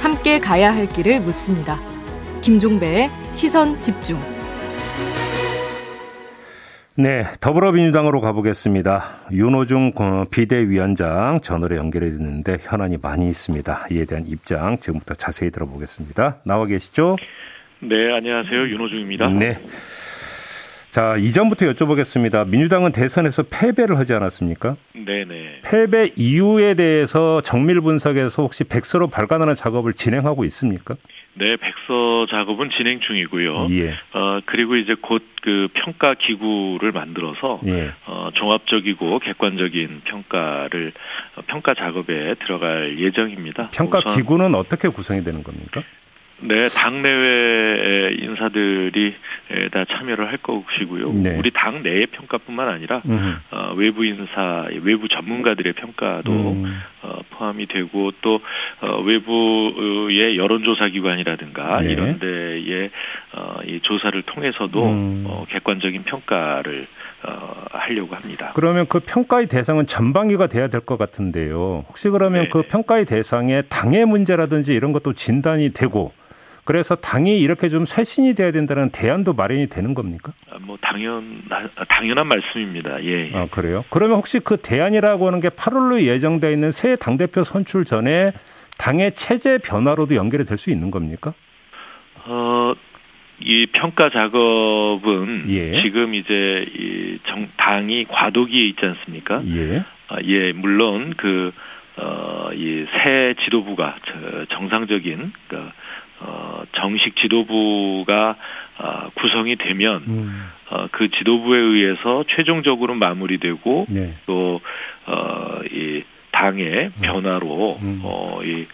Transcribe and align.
함께 0.00 0.38
가야 0.38 0.74
할 0.74 0.86
길을 0.86 1.20
묻습니다. 1.20 1.78
김종배의 2.40 3.10
시선 3.32 3.80
집중. 3.82 4.18
네, 6.96 7.24
더불어민주당으로 7.40 8.20
가보겠습니다. 8.20 9.26
윤호중 9.32 9.92
비대위원장 10.30 11.40
전화로 11.42 11.76
연결해 11.76 12.10
드는데 12.10 12.58
현안이 12.60 12.98
많이 13.02 13.28
있습니다. 13.28 13.86
이에 13.90 14.04
대한 14.04 14.26
입장 14.26 14.78
지금부터 14.78 15.14
자세히 15.14 15.50
들어보겠습니다. 15.50 16.42
나와 16.44 16.66
계시죠? 16.66 17.16
네, 17.80 18.14
안녕하세요. 18.14 18.68
윤호중입니다. 18.68 19.28
네. 19.28 19.60
자, 20.94 21.16
이전부터 21.16 21.66
여쭤보겠습니다. 21.66 22.46
민주당은 22.46 22.92
대선에서 22.92 23.42
패배를 23.50 23.98
하지 23.98 24.14
않았습니까? 24.14 24.76
네네. 24.92 25.62
패배 25.64 26.12
이유에 26.14 26.74
대해서 26.74 27.40
정밀 27.40 27.80
분석에서 27.80 28.42
혹시 28.44 28.62
백서로 28.62 29.08
발간하는 29.08 29.56
작업을 29.56 29.94
진행하고 29.94 30.44
있습니까? 30.44 30.94
네, 31.34 31.56
백서 31.56 32.26
작업은 32.30 32.70
진행 32.76 33.00
중이고요. 33.00 33.66
예. 33.70 33.90
어, 34.12 34.38
그리고 34.46 34.76
이제 34.76 34.94
곧 34.94 35.34
그 35.44 35.68
평가 35.74 36.14
기구를 36.14 36.90
만들어서 36.92 37.60
예. 37.66 37.92
어, 38.06 38.30
종합적이고 38.32 39.18
객관적인 39.18 40.00
평가를 40.04 40.92
어, 41.36 41.42
평가 41.46 41.74
작업에 41.74 42.34
들어갈 42.36 42.98
예정입니다. 42.98 43.68
평가 43.70 44.00
기구는 44.00 44.54
어떻게 44.54 44.88
구성이 44.88 45.22
되는 45.22 45.42
겁니까? 45.42 45.82
네, 46.40 46.68
당내외 46.68 48.16
인사들이 48.20 49.14
다 49.70 49.84
참여를 49.84 50.28
할 50.28 50.36
것이고요. 50.38 51.12
네. 51.12 51.36
우리 51.38 51.50
당 51.52 51.82
내의 51.82 52.06
평가뿐만 52.06 52.68
아니라 52.68 53.02
음. 53.06 53.36
어, 53.50 53.72
외부 53.76 54.04
인사, 54.04 54.66
외부 54.82 55.08
전문가들의 55.08 55.72
평가도 55.74 56.30
음. 56.32 56.80
어, 57.02 57.20
포함이 57.30 57.66
되고 57.66 58.10
또 58.20 58.40
어, 58.80 59.00
외부의 59.02 60.36
여론조사 60.36 60.88
기관이라든가 60.88 61.80
네. 61.80 61.92
이런 61.92 62.18
데의 62.18 62.90
어, 63.32 63.60
이 63.66 63.80
조사를 63.82 64.20
통해서도 64.22 64.84
음. 64.86 65.24
어, 65.26 65.46
객관적인 65.48 66.02
평가를 66.04 66.86
어, 67.26 67.64
하려고 67.70 68.14
합니다. 68.16 68.52
그러면 68.54 68.86
그 68.88 69.00
평가의 69.00 69.46
대상은 69.46 69.86
전방위가 69.86 70.48
돼야 70.48 70.68
될 70.68 70.80
것 70.84 70.98
같은데요. 70.98 71.86
혹시 71.88 72.10
그러면 72.10 72.40
네네. 72.42 72.48
그 72.50 72.62
평가의 72.62 73.06
대상에 73.06 73.62
당의 73.62 74.04
문제라든지 74.04 74.74
이런 74.74 74.92
것도 74.92 75.14
진단이 75.14 75.72
되고 75.72 76.12
그래서 76.64 76.94
당이 76.96 77.40
이렇게 77.40 77.68
좀 77.68 77.84
쇄신이 77.84 78.34
돼야 78.34 78.50
된다는 78.50 78.90
대안도 78.90 79.34
마련이 79.34 79.68
되는 79.68 79.92
겁니까? 79.94 80.32
아, 80.50 80.56
뭐 80.60 80.78
당연 80.80 81.42
당연한 81.88 82.26
말씀입니다. 82.26 83.04
예. 83.04 83.30
예. 83.30 83.36
아, 83.36 83.46
그래요? 83.50 83.84
그러면 83.90 84.16
혹시 84.16 84.40
그 84.40 84.56
대안이라고 84.56 85.26
하는 85.26 85.40
게 85.40 85.50
8월로 85.50 86.00
예정돼 86.02 86.52
있는 86.52 86.72
새 86.72 86.96
당 86.96 87.18
대표 87.18 87.44
선출 87.44 87.84
전에 87.84 88.32
당의 88.78 89.14
체제 89.14 89.58
변화로도 89.58 90.14
연결이 90.14 90.44
될 90.46 90.56
수 90.56 90.70
있는 90.70 90.90
겁니까? 90.90 91.34
어, 92.26 92.72
이 93.40 93.66
평가 93.72 94.08
작업은 94.08 95.44
예. 95.48 95.82
지금 95.82 96.14
이제 96.14 96.64
이 96.78 97.18
정, 97.26 97.46
당이 97.56 98.06
과도기에 98.08 98.64
있지 98.68 98.84
않습니까? 98.86 99.42
예. 99.48 99.84
아, 100.08 100.16
예, 100.24 100.52
물론 100.52 101.12
그, 101.16 101.52
어, 101.96 102.48
이 102.54 102.86
새 103.04 103.34
지도부가 103.44 103.96
저, 104.06 104.46
정상적인, 104.56 105.32
그, 105.48 105.68
어, 106.20 106.62
정식 106.72 107.16
지도부가 107.16 108.36
어, 108.78 109.10
구성이 109.14 109.56
되면 109.56 110.04
음. 110.06 110.50
어, 110.70 110.86
그 110.90 111.10
지도부에 111.10 111.58
의해서 111.58 112.24
최종적으로 112.28 112.94
마무리되고 112.94 113.86
네. 113.90 114.14
또, 114.26 114.60
어, 115.06 115.60
이 115.70 116.02
당의 116.32 116.90
변화로, 117.00 117.78
음. 117.80 118.00
어, 118.02 118.40
이, 118.42 118.66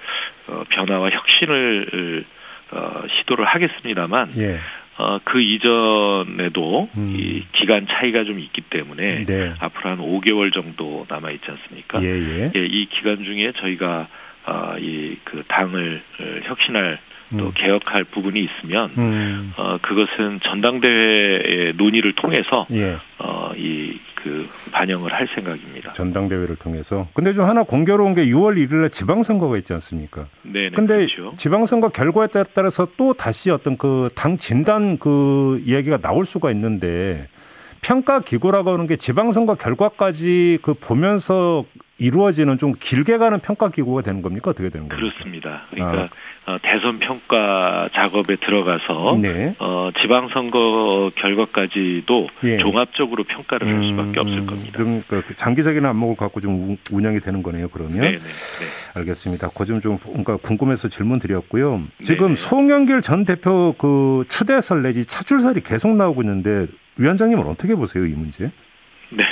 어, 0.47 0.65
변화와 0.71 1.11
혁신을, 1.11 2.25
어, 2.73 3.03
시도를 3.19 3.45
하겠습니다만, 3.45 4.33
예. 4.39 4.59
어, 4.97 5.19
그 5.25 5.41
이전에도 5.41 6.91
음. 6.97 7.17
이 7.19 7.45
기간 7.53 7.87
차이가 7.87 8.25
좀 8.25 8.39
있기 8.39 8.61
때문에 8.63 9.25
네. 9.25 9.55
앞으로 9.59 9.91
한 9.91 9.99
5개월 9.99 10.53
정도 10.53 11.07
남아 11.09 11.31
있지 11.31 11.51
않습니까? 11.51 12.03
예, 12.03 12.07
예. 12.07 12.53
예, 12.55 12.67
이 12.67 12.87
기간 12.87 13.25
중에 13.25 13.53
저희가 13.57 14.09
아, 14.45 14.77
이그 14.79 15.45
당을 15.49 16.03
어, 16.21 16.25
혁신할 16.45 16.99
또 17.39 17.47
음. 17.47 17.53
개혁할 17.55 18.05
부분이 18.05 18.41
있으면 18.41 18.91
음. 18.99 19.53
어 19.57 19.79
그것은 19.83 20.41
전당대회의 20.43 21.75
논의를 21.77 22.15
통해서 22.15 22.67
예. 22.73 22.97
어 23.19 23.53
이 23.57 23.99
그 24.23 24.47
반영을 24.73 25.13
할 25.13 25.27
생각입니다. 25.35 25.93
전당대회를 25.93 26.57
통해서. 26.57 27.09
근데 27.15 27.33
좀 27.33 27.47
하나 27.47 27.63
공교로운 27.63 28.15
게 28.15 28.27
6월 28.27 28.57
1일에 28.57 28.93
지방선거가 28.93 29.57
있지 29.59 29.73
않습니까? 29.73 30.27
네, 30.43 30.69
네. 30.69 30.71
근데 30.71 31.07
그렇죠. 31.07 31.35
지방선거 31.37 31.89
결과에 31.89 32.29
따라서 32.55 32.87
또 32.97 33.15
다시 33.15 33.51
어떤 33.51 33.77
그 33.77 34.09
당 34.15 34.37
진단 34.37 34.99
그 34.99 35.63
이야기가 35.65 35.99
나올 35.99 36.27
수가 36.27 36.51
있는데 36.51 37.29
평가 37.81 38.21
기구라고 38.21 38.73
하는 38.73 38.87
게 38.87 38.97
지방선거 38.97 39.55
결과까지 39.55 40.59
그 40.63 40.75
보면서 40.75 41.65
이루어지는 42.01 42.57
좀 42.57 42.73
길게 42.81 43.19
가는 43.19 43.39
평가 43.41 43.69
기구가 43.69 44.01
되는 44.03 44.23
겁니까? 44.23 44.51
어떻게 44.51 44.71
되는 44.71 44.89
겁니까? 44.89 44.97
그렇습니다. 45.13 45.63
그러니까 45.71 46.09
어, 46.47 46.57
대선 46.63 46.99
평가 46.99 47.89
작업에 47.93 48.37
들어가서 48.37 49.19
네. 49.21 49.55
어, 49.59 49.91
지방선거 50.01 51.11
결과까지도 51.15 52.29
예. 52.45 52.57
종합적으로 52.59 53.25
평가를 53.25 53.69
할 53.69 53.85
수밖에 53.85 54.19
음, 54.19 54.19
없을 54.19 54.47
겁니다. 54.47 54.79
좀그 54.79 55.37
장기적인 55.37 55.85
안목을 55.85 56.17
갖고 56.17 56.41
좀 56.41 56.71
우- 56.71 56.77
운영이 56.91 57.21
되는 57.21 57.43
거네요. 57.43 57.69
그러면 57.69 58.01
네, 58.01 58.13
네, 58.13 58.17
네. 58.17 58.21
알겠습니다. 58.95 59.51
그점좀 59.51 59.99
그러니까 59.99 60.39
궁금해서 60.39 60.89
질문 60.89 61.19
드렸고요. 61.19 61.83
지금 62.03 62.29
네네. 62.29 62.35
송영길 62.37 63.03
전 63.03 63.27
대표 63.27 63.75
그 63.77 64.25
추대설 64.31 64.83
내지 64.83 65.05
차출설이 65.05 65.61
계속 65.61 65.95
나오고 65.95 66.23
있는데 66.23 66.67
위원장님은 66.97 67.47
어떻게 67.47 67.75
보세요 67.75 68.07
이 68.07 68.11
문제? 68.11 68.51
네. 69.13 69.25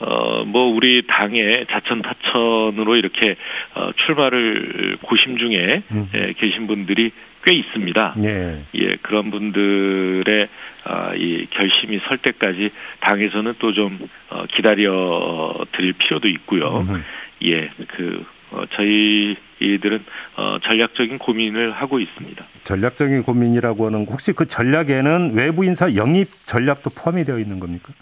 어, 0.00 0.44
뭐, 0.44 0.74
우리 0.74 1.02
당의 1.06 1.66
자천타천으로 1.70 2.96
이렇게, 2.96 3.36
어, 3.74 3.90
출마를 3.96 4.96
고심 5.02 5.36
중에, 5.36 5.82
음. 5.92 6.08
예, 6.14 6.32
계신 6.38 6.66
분들이 6.66 7.12
꽤 7.44 7.52
있습니다. 7.52 8.14
예. 8.24 8.62
예, 8.74 8.96
그런 9.02 9.30
분들의, 9.30 10.48
아, 10.84 11.12
이 11.14 11.46
결심이 11.50 12.00
설 12.06 12.16
때까지 12.18 12.70
당에서는 13.00 13.54
또 13.58 13.72
좀, 13.74 13.98
어, 14.30 14.44
기다려 14.48 15.54
드릴 15.72 15.92
필요도 15.92 16.28
있고요. 16.28 16.86
음. 16.88 17.04
예, 17.44 17.70
그, 17.88 18.24
어, 18.52 18.62
저희들은, 18.72 20.04
어, 20.36 20.58
전략적인 20.62 21.18
고민을 21.18 21.72
하고 21.72 22.00
있습니다. 22.00 22.42
전략적인 22.62 23.22
고민이라고 23.22 23.86
하는 23.86 24.06
거, 24.06 24.12
혹시 24.12 24.32
그 24.32 24.48
전략에는 24.48 25.34
외부 25.34 25.62
인사 25.64 25.94
영입 25.94 26.28
전략도 26.46 26.90
포함이 26.90 27.24
되어 27.26 27.38
있는 27.38 27.60
겁니까? 27.60 27.92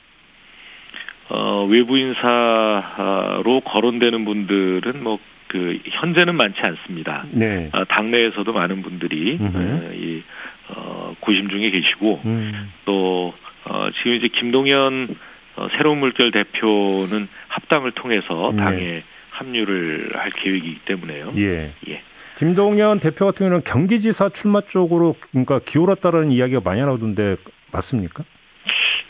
어, 1.28 1.66
외부 1.68 1.98
인사로 1.98 3.60
거론되는 3.64 4.24
분들은 4.24 5.02
뭐, 5.02 5.18
그, 5.48 5.78
현재는 5.84 6.36
많지 6.36 6.60
않습니다. 6.60 7.24
네. 7.30 7.68
아, 7.72 7.84
당내에서도 7.84 8.52
많은 8.52 8.82
분들이. 8.82 9.38
어, 9.40 9.90
이, 9.94 10.22
어, 10.68 11.14
고심 11.20 11.48
중에 11.48 11.70
계시고, 11.70 12.20
음. 12.24 12.70
또, 12.84 13.32
어, 13.64 13.88
지금 13.96 14.14
이제 14.14 14.28
김동연 14.28 15.16
어, 15.56 15.68
새로운 15.76 15.98
물결 15.98 16.30
대표는 16.30 17.28
합당을 17.48 17.92
통해서 17.92 18.52
네. 18.54 18.62
당에 18.62 19.02
합류를 19.30 20.10
할 20.14 20.30
계획이기 20.30 20.80
때문에요. 20.84 21.32
예. 21.36 21.72
예. 21.88 22.02
김동연 22.38 23.00
대표 23.00 23.26
같은 23.26 23.46
경우는 23.46 23.64
경기지사 23.64 24.28
출마 24.28 24.60
쪽으로 24.60 25.16
그러니까 25.30 25.58
기울었다라는 25.58 26.30
이야기가 26.30 26.60
많이 26.64 26.80
나오던데 26.80 27.36
맞습니까? 27.72 28.24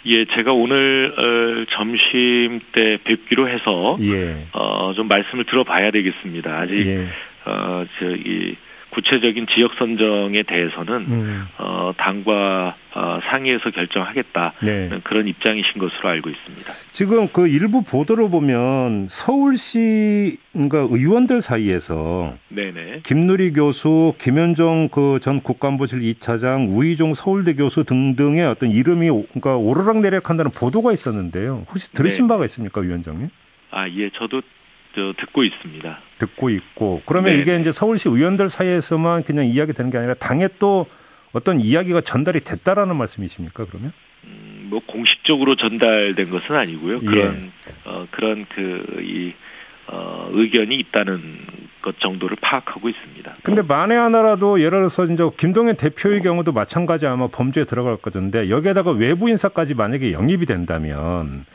예, 0.07 0.25
제가 0.27 0.53
오늘 0.53 1.13
어, 1.17 1.65
점심 1.71 2.61
때 2.73 2.99
뵙기로 3.05 3.49
해서 3.49 3.99
예. 4.01 4.47
어, 4.53 4.93
좀 4.95 5.09
말씀을 5.09 5.45
들어봐야 5.45 5.91
되겠습니다. 5.91 6.51
아직 6.51 6.87
예. 6.87 7.09
어, 7.45 7.85
저이 7.99 8.57
구체적인 8.91 9.47
지역 9.55 9.75
선정에 9.75 10.43
대해서는 10.43 10.95
음. 11.09 11.45
어, 11.59 11.93
당과 11.97 12.75
어, 12.95 13.21
상의해서 13.31 13.71
결정하겠다 13.71 14.55
네. 14.63 14.91
그런 15.05 15.29
입장이신 15.29 15.79
것으로 15.79 16.09
알고 16.09 16.31
있습니다. 16.31 16.73
지금 16.93 17.29
그 17.29 17.47
일부 17.47 17.83
보도를 17.83 18.29
보면 18.31 19.07
서울시 19.09 20.39
그러니까 20.53 20.79
의원들 20.91 21.41
사이에서 21.43 22.35
네네. 22.49 23.01
김누리 23.05 23.53
교수, 23.53 24.15
김현정 24.19 24.89
그 24.89 25.19
전 25.21 25.41
국가안보실 25.43 26.01
2차장, 26.01 26.69
우희종 26.77 27.15
서울대 27.15 27.55
교수 27.55 27.85
등등의 27.85 28.47
어떤 28.47 28.71
이름이 28.71 29.11
오- 29.11 29.27
그러니까 29.27 29.57
오르락내리락한다는 29.57 30.51
보도가 30.53 30.93
있었는데요. 30.93 31.67
혹시 31.69 31.93
들으신 31.93 32.27
네. 32.27 32.29
바가 32.29 32.45
있습니까, 32.47 32.81
위원장님? 32.81 33.29
아, 33.71 33.89
예, 33.89 34.11
저도 34.11 34.41
저 34.95 35.13
듣고 35.19 35.45
있습니다. 35.45 35.99
듣고 36.19 36.51
있고 36.51 37.03
그러면 37.07 37.35
네, 37.35 37.41
이게 37.41 37.53
네. 37.55 37.61
이제 37.61 37.73
서울시 37.73 38.09
의원들 38.09 38.49
사이에서만 38.49 39.25
그냥 39.25 39.47
이야기 39.47 39.73
되는 39.73 39.91
게 39.91 39.99
아니라 39.99 40.15
당에 40.15 40.49
또 40.59 40.87
어떤 41.33 41.61
이야기가 41.61 42.01
전달이 42.01 42.41
됐다라는 42.41 42.97
말씀이십니까? 42.97 43.67
그러면? 43.67 43.93
음, 44.25 44.69
뭐 44.71 44.81
공식적으로 44.87 45.57
전달된 45.57 46.31
것은 46.31 46.57
아니고요. 46.57 46.97
예. 46.97 47.07
그런 47.07 47.53
어, 47.85 48.07
그런 48.11 48.47
그이 48.47 49.35
어, 49.87 50.29
의견이 50.33 50.77
있다는 50.77 51.47
것 51.81 51.99
정도를 52.01 52.37
파악하고 52.41 52.89
있습니다. 52.89 53.37
근데 53.43 53.63
만에 53.63 53.95
하나라도 53.95 54.61
예를 54.61 54.81
들어서 54.81 55.05
이제 55.05 55.25
김동연 55.37 55.77
대표의 55.77 56.23
경우도 56.23 56.53
마찬가지 56.53 57.07
아마 57.07 57.29
범죄에 57.29 57.65
들어갈 57.65 57.97
거던데 57.97 58.51
여기에다가 58.51 58.91
외부 58.91 59.29
인사까지 59.29 59.75
만약에 59.75 60.13
영입이 60.13 60.45
된다면 60.47 61.47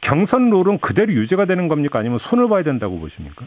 경선 0.00 0.50
룰은 0.50 0.78
그대로 0.78 1.12
유지가 1.12 1.44
되는 1.46 1.68
겁니까 1.68 2.00
아니면 2.00 2.18
손을 2.18 2.48
봐야 2.48 2.62
된다고 2.62 2.98
보십니까? 2.98 3.46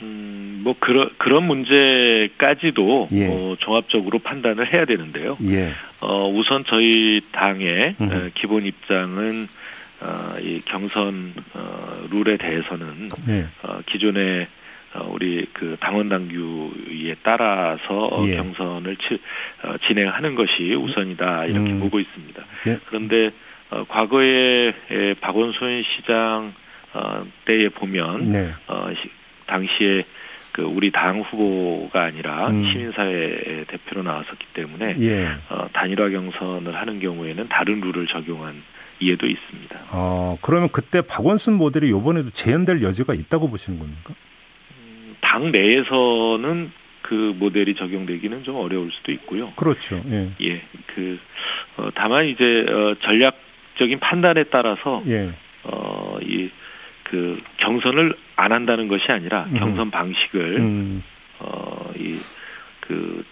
음, 0.00 0.60
뭐 0.64 0.74
그런 0.78 1.10
그런 1.18 1.44
문제까지도 1.44 3.08
예. 3.12 3.26
어, 3.28 3.56
종합적으로 3.58 4.18
판단을 4.18 4.74
해야 4.74 4.84
되는데요. 4.84 5.36
예. 5.44 5.72
어, 6.00 6.28
우선 6.28 6.64
저희 6.64 7.20
당의 7.32 7.96
음. 8.00 8.10
어, 8.10 8.30
기본 8.34 8.66
입장은 8.66 9.48
어, 10.00 10.38
이 10.40 10.60
경선 10.64 11.34
어, 11.54 12.06
룰에 12.10 12.36
대해서는 12.36 13.10
예. 13.28 13.46
어, 13.62 13.80
기존의 13.86 14.46
어, 14.94 15.08
우리 15.10 15.46
그 15.52 15.76
당원 15.80 16.08
당규에 16.08 17.14
따라서 17.22 18.10
예. 18.26 18.36
경선을 18.36 18.96
치, 18.96 19.18
어, 19.62 19.76
진행하는 19.86 20.34
것이 20.34 20.74
우선이다 20.74 21.46
이렇게 21.46 21.70
음. 21.70 21.80
보고 21.80 22.00
있습니다. 22.00 22.44
예. 22.66 22.78
그런데 22.86 23.30
어, 23.70 23.84
과거에 23.88 24.74
에, 24.90 25.14
박원순 25.20 25.84
시장 25.84 26.52
어, 26.94 27.24
때에 27.46 27.70
보면 27.70 28.32
네. 28.32 28.52
어, 28.66 28.90
시, 29.00 29.08
당시에 29.52 30.04
그 30.52 30.62
우리 30.62 30.90
당 30.90 31.20
후보가 31.20 32.02
아니라 32.02 32.48
음. 32.48 32.64
시민사회 32.70 33.64
대표로 33.68 34.02
나왔었기 34.02 34.46
때문에 34.54 34.96
예. 35.00 35.28
어, 35.48 35.68
단일화 35.72 36.10
경선을 36.10 36.74
하는 36.74 37.00
경우에는 37.00 37.48
다른 37.48 37.80
룰을 37.80 38.06
적용한 38.06 38.62
이해도 39.00 39.26
있습니다. 39.26 39.80
어, 39.90 40.38
그러면 40.42 40.68
그때 40.70 41.00
박원순 41.00 41.54
모델이 41.54 41.88
이번에도 41.88 42.30
재현될 42.30 42.82
여지가 42.82 43.14
있다고 43.14 43.48
보시는 43.48 43.78
겁니까? 43.78 44.14
당 45.20 45.50
내에서는 45.50 46.70
그 47.00 47.34
모델이 47.38 47.74
적용되기는 47.74 48.44
좀 48.44 48.56
어려울 48.56 48.90
수도 48.92 49.10
있고요. 49.12 49.52
그렇죠. 49.56 50.02
예. 50.10 50.30
예, 50.40 50.62
그 50.94 51.18
어, 51.76 51.88
다만 51.94 52.26
이제 52.26 52.64
어, 52.68 52.94
전략적인 53.00 53.98
판단에 54.00 54.44
따라서 54.44 55.02
예. 55.06 55.32
어, 55.64 56.18
이 56.22 56.50
그 57.12 57.38
경선을 57.58 58.14
안 58.36 58.52
한다는 58.52 58.88
것이 58.88 59.04
아니라 59.12 59.44
음. 59.50 59.58
경선 59.58 59.90
방식을 59.90 60.56
음. 60.60 61.02
어, 61.40 61.92
이그 61.94 63.22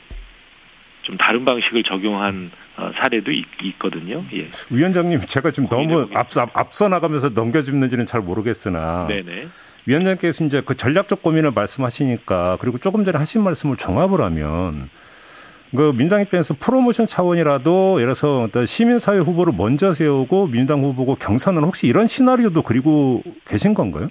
좀 1.01 1.17
다른 1.17 1.47
방식을 1.47 1.83
적용한 1.85 2.51
어, 2.77 2.93
사례도 2.97 3.33
있, 3.33 3.47
있거든요. 3.63 4.23
예. 4.35 4.51
위원장님 4.69 5.21
제가 5.27 5.51
좀 5.51 5.67
너무. 5.67 6.07
앞서 6.13 6.47
앞서 6.53 6.89
나가면서 6.89 7.31
넘겨짚는지는 7.31 8.05
잘 8.05 8.21
모르겠으나 8.21 9.07
네네. 9.09 9.49
위원장께서 9.87 10.45
이제 10.45 10.61
그 10.61 10.77
전략적 10.77 11.23
고민을 11.23 11.53
말씀하시니까 11.53 12.59
그리고 12.61 12.77
조금 12.77 13.03
전에 13.03 13.17
하신 13.17 13.43
말씀을 13.43 13.77
종합을 13.77 14.21
하면 14.21 14.91
그 15.75 15.93
민주당 15.95 16.21
입장에서 16.23 16.55
프로모션 16.55 17.07
차원이라도 17.07 17.95
예를 18.01 18.07
들어서 18.07 18.43
어떤 18.43 18.67
시민사회 18.67 19.19
후보를 19.19 19.53
먼저 19.57 19.93
세우고 19.93 20.49
민주당 20.49 20.81
후보고 20.83 21.15
경선은 21.17 21.63
혹시 21.63 21.87
이런 21.87 22.07
시나리오도 22.07 22.63
그리고 22.63 23.23
계신 23.47 23.75
건가요? 23.75 24.09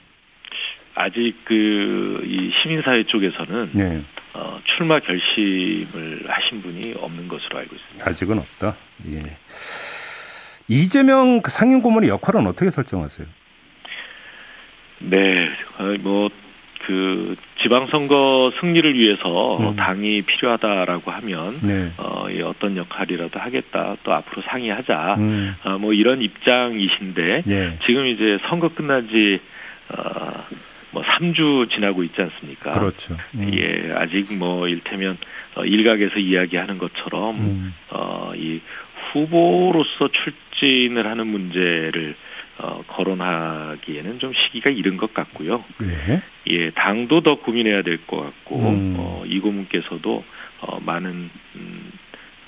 아직 0.96 1.34
그 1.46 2.22
이 2.26 2.52
시민사회 2.62 3.04
쪽에서는 3.04 3.70
네, 3.74 4.02
어, 4.34 4.60
출마 4.66 5.00
결심을 5.00 6.26
하신 6.28 6.62
분이 6.62 6.94
없는 7.00 7.28
것으로 7.28 7.58
알고 7.60 7.76
있습니다. 7.76 8.10
아직은 8.10 8.38
없다. 8.40 8.76
예. 9.12 9.24
이재명 10.68 11.42
그 11.42 11.50
상임 11.50 11.82
고문의 11.82 12.10
역할은 12.10 12.46
어떻게 12.48 12.70
설정하세요? 12.70 13.28
네, 15.00 15.50
뭐 16.02 16.30
그 16.90 17.36
지방선거 17.62 18.52
승리를 18.60 18.96
위해서 18.96 19.58
음. 19.58 19.76
당이 19.76 20.24
필요하다라고 20.24 21.12
하면 21.12 21.60
네. 21.62 21.92
어, 21.98 22.28
이 22.32 22.42
어떤 22.42 22.78
역할이라도 22.78 23.40
하겠다. 23.40 23.96
또 24.02 24.12
앞으로 24.12 24.42
상의하자. 24.42 25.16
음, 25.20 25.56
어, 25.66 25.78
뭐 25.78 25.94
이런 25.94 26.24
입장이신데 26.24 27.44
예. 27.48 27.78
지금 27.86 28.08
이제 28.08 28.40
선거 28.48 28.70
끝난 28.70 29.08
지 29.08 29.40
어, 29.90 30.24
뭐 30.90 31.04
3주 31.04 31.70
지나고 31.70 32.02
있지 32.02 32.20
않습니까? 32.24 32.72
그렇죠. 32.72 33.16
음. 33.36 33.52
예, 33.54 33.94
아직 33.96 34.36
뭐 34.40 34.68
일테면 34.68 35.16
어, 35.54 35.66
일각에서 35.66 36.18
이야기하는 36.18 36.80
것처럼 36.80 37.36
음. 37.36 37.74
어, 37.92 38.32
이 38.36 38.62
후보로서 39.12 40.10
출진을 40.12 41.06
하는 41.06 41.28
문제를 41.28 42.16
어, 42.62 42.84
거론하기에는 42.88 44.20
좀 44.20 44.34
시기가 44.34 44.70
이른 44.70 44.98
것 44.98 45.14
같고요. 45.14 45.64
예. 45.82 46.22
예, 46.48 46.70
당도 46.72 47.22
더 47.22 47.36
고민해야 47.36 47.84
될 47.84 47.98
것 48.06 48.18
같고, 48.18 48.56
음. 48.60 48.96
어, 48.98 49.24
이 49.26 49.40
고문께서도 49.40 50.24
어, 50.62 50.80
많은 50.82 51.30
음, 51.56 51.92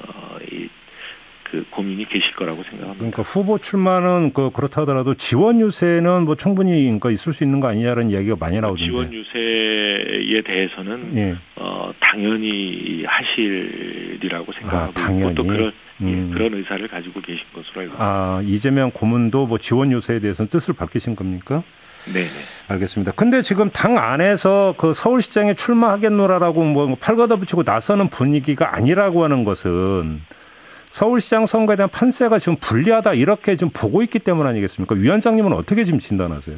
어, 0.05 0.37
이, 0.51 0.67
그 1.43 1.65
고민이 1.69 2.05
계실 2.09 2.33
거라고 2.35 2.63
생각합니다. 2.63 2.97
그러니까 2.97 3.21
후보 3.23 3.57
출마는 3.57 4.31
그 4.33 4.51
그렇다 4.51 4.81
하더라도 4.81 5.13
지원 5.15 5.59
유세는 5.61 6.23
뭐 6.25 6.35
충분히 6.35 6.83
그러니까 6.83 7.11
있을 7.11 7.31
수 7.33 7.43
있는 7.43 7.59
거 7.59 7.67
아니냐는 7.67 8.09
이야기가 8.09 8.35
많이 8.39 8.59
나오던데. 8.59 8.83
지원 8.83 9.13
유세에 9.13 10.41
대해서는 10.43 11.17
예. 11.17 11.35
어, 11.55 11.91
당연히 11.99 13.03
하실이라고 13.05 14.51
생각하고 14.53 14.91
아, 14.91 14.93
당연히. 14.93 15.35
또 15.35 15.43
그런 15.45 15.71
예, 16.01 16.05
음. 16.05 16.31
그런 16.33 16.53
의사를 16.53 16.87
가지고 16.87 17.21
계신 17.21 17.45
것으로 17.53 17.81
알고 17.81 17.93
있습니다. 17.93 18.03
아 18.03 18.41
이재명 18.43 18.91
고문도 18.91 19.45
뭐 19.47 19.57
지원 19.57 19.91
유세에 19.91 20.19
대해서는 20.19 20.49
뜻을 20.49 20.73
밝히신 20.73 21.15
겁니까? 21.15 21.63
네네. 22.11 22.27
알겠습니다. 22.67 23.11
근데 23.11 23.41
지금 23.43 23.69
당 23.69 23.97
안에서 23.99 24.73
그 24.77 24.93
서울시장에 24.93 25.53
출마하겠노라라고 25.53 26.63
뭐 26.63 26.95
팔걷어 26.99 27.35
붙이고 27.37 27.61
나서는 27.63 28.09
분위기가 28.09 28.75
아니라고 28.75 29.23
하는 29.23 29.43
것은 29.43 30.21
서울시장 30.89 31.45
선거에 31.45 31.75
대한 31.75 31.89
판세가 31.89 32.39
지금 32.39 32.57
불리하다 32.59 33.13
이렇게 33.13 33.55
좀 33.55 33.69
보고 33.71 34.01
있기 34.01 34.19
때문 34.19 34.47
아니겠습니까? 34.47 34.95
위원장님은 34.95 35.53
어떻게 35.53 35.83
지금 35.83 35.99
진단하세요? 35.99 36.57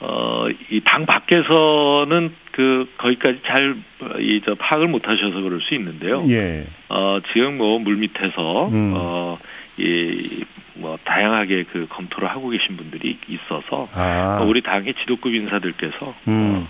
어, 0.00 0.46
이 0.70 0.80
당 0.84 1.06
밖에서는 1.06 2.34
그 2.54 2.88
거기까지 2.98 3.40
잘 3.44 3.82
이 4.18 4.40
저 4.44 4.54
파악을 4.54 4.88
못 4.88 5.08
하셔서 5.08 5.40
그럴 5.40 5.60
수 5.62 5.74
있는데요. 5.74 6.24
예. 6.28 6.66
어, 6.88 7.18
지금 7.32 7.56
뭐 7.56 7.78
물밑에서 7.78 8.68
음. 8.68 8.92
어, 8.96 9.38
이뭐 9.78 10.98
다양하게 11.04 11.64
그 11.72 11.86
검토를 11.88 12.28
하고 12.28 12.50
계신 12.50 12.76
분들이 12.76 13.18
있어서 13.28 13.88
아. 13.94 14.38
어, 14.40 14.44
우리 14.44 14.60
당의 14.60 14.94
지도급 14.94 15.34
인사들께서 15.34 16.14
음. 16.28 16.66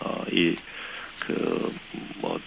어, 0.00 0.24
이그뭐 0.30 2.38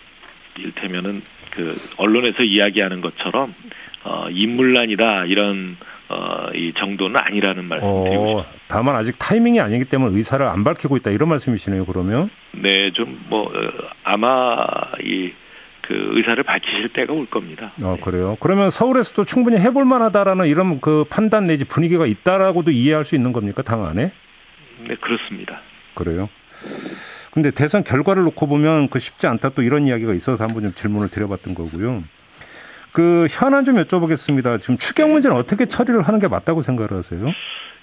일테면은 0.60 1.22
그 1.52 1.76
언론에서 1.98 2.44
이야기하는 2.44 3.02
것처럼 3.02 3.56
어, 4.04 4.28
인물난이다 4.30 5.26
이런 5.26 5.78
어, 6.10 6.48
이 6.54 6.74
정도는 6.78 7.18
아니라는 7.18 7.66
말씀드리고 7.66 8.24
어, 8.24 8.40
싶습니다. 8.42 8.66
다만 8.68 8.96
아직 8.96 9.16
타이밍이 9.20 9.60
아니기 9.60 9.86
때문에 9.86 10.16
의사를 10.16 10.46
안 10.46 10.64
밝히고 10.64 10.98
있다 10.98 11.12
이런 11.12 11.30
말씀이시네요. 11.30 11.86
그러면 11.86 12.30
네, 12.54 12.92
좀 12.94 13.18
뭐 13.30 13.52
아마 14.04 14.66
이 15.04 15.32
그 15.82 15.94
의사를 16.18 16.44
밝히실 16.44 16.90
때가 16.92 17.14
올 17.14 17.28
겁니다. 17.28 17.72
어 17.82 17.96
네. 17.96 18.02
그래요. 18.04 18.36
그러면 18.42 18.70
서울에서도 18.70 19.24
충분히 19.24 19.58
해볼 19.58 19.86
만하다라는 19.86 20.48
이런 20.48 20.82
그 20.82 21.06
판단 21.10 21.48
내지 21.48 21.64
분위기가 21.64 22.06
있다라고도 22.06 22.72
이해할 22.72 23.06
수 23.06 23.16
있는 23.16 23.32
겁니까 23.32 23.62
당 23.62 23.86
안에? 23.86 24.12
네, 24.86 24.96
그렇습니다. 24.96 25.62
그래요. 25.94 26.28
근데 27.32 27.52
대선 27.52 27.86
결과를 27.86 28.24
놓고 28.24 28.48
보면 28.48 28.90
그 28.90 29.00
쉽지 29.00 29.28
않다 29.28 29.50
또 29.50 29.62
이런 29.62 29.88
이야기가 29.88 30.14
있어서 30.14 30.44
한번 30.44 30.64
좀 30.64 30.74
질문을 30.74 31.08
드려봤던 31.10 31.56
거고요. 31.56 32.04
그 32.98 33.28
현안 33.30 33.64
좀 33.64 33.76
여쭤보겠습니다. 33.76 34.60
지금 34.60 34.76
추경 34.80 35.12
문제는 35.12 35.38
어떻게 35.38 35.68
처리를 35.68 36.02
하는 36.02 36.20
게 36.20 36.28
맞다고 36.28 36.64
생각을 36.64 36.94
하세요? 36.94 37.32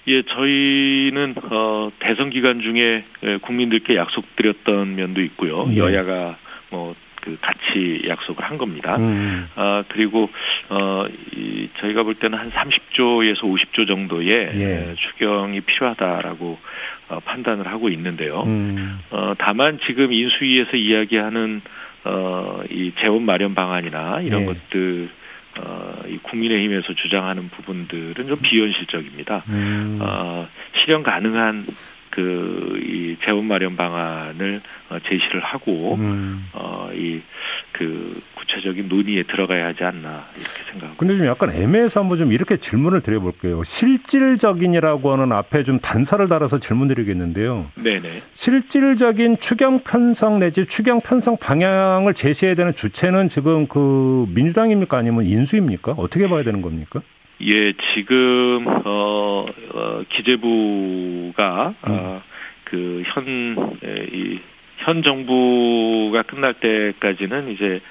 예, 0.09 0.21
저희는 0.23 1.35
어 1.51 1.89
대선 1.99 2.29
기간 2.29 2.59
중에 2.59 3.05
예, 3.23 3.37
국민들께 3.37 3.95
약속드렸던 3.95 4.93
면도 4.97 5.21
있고요. 5.21 5.67
예. 5.71 5.77
여야가 5.77 6.35
뭐 6.69 6.93
그 7.25 7.35
같이 7.41 8.07
약속을 8.07 8.43
한 8.43 8.55
겁니다. 8.59 8.97
음, 8.97 9.47
아 9.55 9.83
그리고 9.87 10.29
어 10.69 11.07
이 11.35 11.69
저희가 11.79 12.03
볼 12.03 12.13
때는 12.13 12.37
한 12.37 12.51
30조에서 12.51 13.39
50조 13.41 13.87
정도의 13.87 14.29
예. 14.53 14.91
에, 14.91 14.95
추경이 14.95 15.61
필요하다라고 15.61 16.59
어, 17.09 17.19
판단을 17.25 17.65
하고 17.67 17.89
있는데요. 17.89 18.43
음, 18.43 18.99
어 19.09 19.33
다만 19.39 19.79
지금 19.87 20.13
인수위에서 20.13 20.77
이야기하는 20.77 21.61
어 22.05 22.63
이 22.69 22.91
재원 22.99 23.23
마련 23.23 23.53
방안이나 23.55 24.21
이런 24.21 24.41
예. 24.41 24.45
것들 24.45 25.09
어 25.59 25.95
이 26.07 26.17
국민의힘에서 26.21 26.93
주장하는 26.93 27.49
부분들은 27.49 28.27
좀 28.27 28.37
비현실적입니다. 28.41 29.43
음, 29.49 29.97
어 30.01 30.47
실현 30.75 31.01
가능한 31.03 31.65
그 32.11 32.79
이 32.81 33.17
재원 33.25 33.45
마련 33.45 33.75
방안을 33.75 34.61
어, 34.89 34.97
제시를 35.07 35.41
하고 35.41 35.95
음. 35.95 36.47
어 36.53 36.89
이 36.93 37.21
그 37.71 38.21
구체적인 38.35 38.87
논의에 38.87 39.23
들어가야 39.23 39.65
하지 39.67 39.83
않나 39.83 40.23
이렇게 40.35 40.64
생각합니다. 40.75 40.93
근데 40.97 41.17
좀 41.17 41.25
약간 41.25 41.51
애매해서 41.51 42.01
한번 42.01 42.17
좀 42.17 42.31
이렇게 42.31 42.57
질문을 42.57 43.01
드려볼게요. 43.01 43.63
실질적인이라고 43.63 45.11
하는 45.11 45.31
앞에 45.31 45.63
좀 45.63 45.79
단서를 45.79 46.27
달아서 46.27 46.59
질문 46.59 46.87
드리겠는데요. 46.87 47.67
네네. 47.75 48.21
실질적인 48.33 49.37
추경 49.39 49.79
편성 49.79 50.39
내지 50.39 50.65
추경 50.65 51.01
편성 51.01 51.37
방향을 51.37 52.13
제시해야 52.13 52.55
되는 52.55 52.73
주체는 52.73 53.29
지금 53.29 53.67
그 53.67 54.25
민주당입니까 54.33 54.97
아니면 54.97 55.25
인수입니까? 55.25 55.93
어떻게 55.93 56.27
봐야 56.27 56.43
되는 56.43 56.61
겁니까? 56.61 57.01
예, 57.41 57.73
지금 57.93 58.65
어, 58.67 59.45
어 59.73 60.03
기재부가 60.09 61.73
음. 61.87 61.91
어, 61.91 62.21
그현이 62.65 64.39
현 64.77 65.03
정부가 65.03 66.23
끝날 66.23 66.53
때까지는 66.53 67.51
이제 67.51 67.81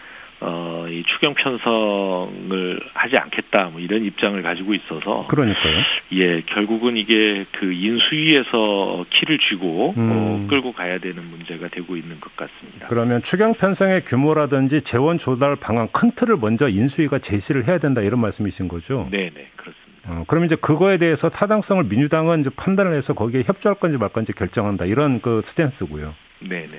어, 0.47 0.87
이 0.91 1.03
추경 1.07 1.33
편성을 1.35 2.81
하지 2.93 3.17
않겠다, 3.17 3.71
뭐 3.71 3.81
이런 3.81 4.05
입장을 4.05 4.41
가지고 4.43 4.75
있어서. 4.75 5.27
그러니까요. 5.29 5.75
예, 6.13 6.43
결국은 6.43 6.99
이게 6.99 7.45
그 7.53 7.73
인수위에서 7.73 9.07
키를 9.09 9.39
쥐고, 9.39 9.95
음. 9.97 10.11
어, 10.13 10.47
끌고 10.51 10.73
가야 10.73 10.99
되는 10.99 11.25
문제가 11.25 11.69
되고 11.69 11.97
있는 11.97 12.21
것 12.21 12.37
같습니다. 12.37 12.89
그러면 12.89 13.23
추경 13.23 13.55
편성의 13.55 14.05
규모라든지 14.05 14.83
재원 14.83 15.17
조달 15.17 15.57
방안 15.57 15.89
큰 15.93 16.11
틀을 16.11 16.37
먼저 16.37 16.69
인수위가 16.69 17.21
제시를 17.21 17.67
해야 17.67 17.79
된다 17.79 18.03
이런 18.03 18.21
말씀이신 18.21 18.69
거죠? 18.69 19.09
네 19.11 19.31
네, 19.35 19.49
그렇습니다. 19.57 19.85
어, 20.07 20.25
그럼 20.27 20.45
이제 20.45 20.57
그거에 20.57 20.99
대해서 20.99 21.31
타당성을 21.31 21.85
민주당은 21.85 22.41
이제 22.41 22.51
판단을 22.55 22.93
해서 22.93 23.15
거기에 23.15 23.45
협조할 23.47 23.79
건지 23.79 23.97
말 23.97 24.11
건지 24.11 24.35
결정한다 24.35 24.85
이런 24.85 25.23
그 25.23 25.41
스탠스고요. 25.43 26.15
네 26.41 26.67
네. 26.71 26.79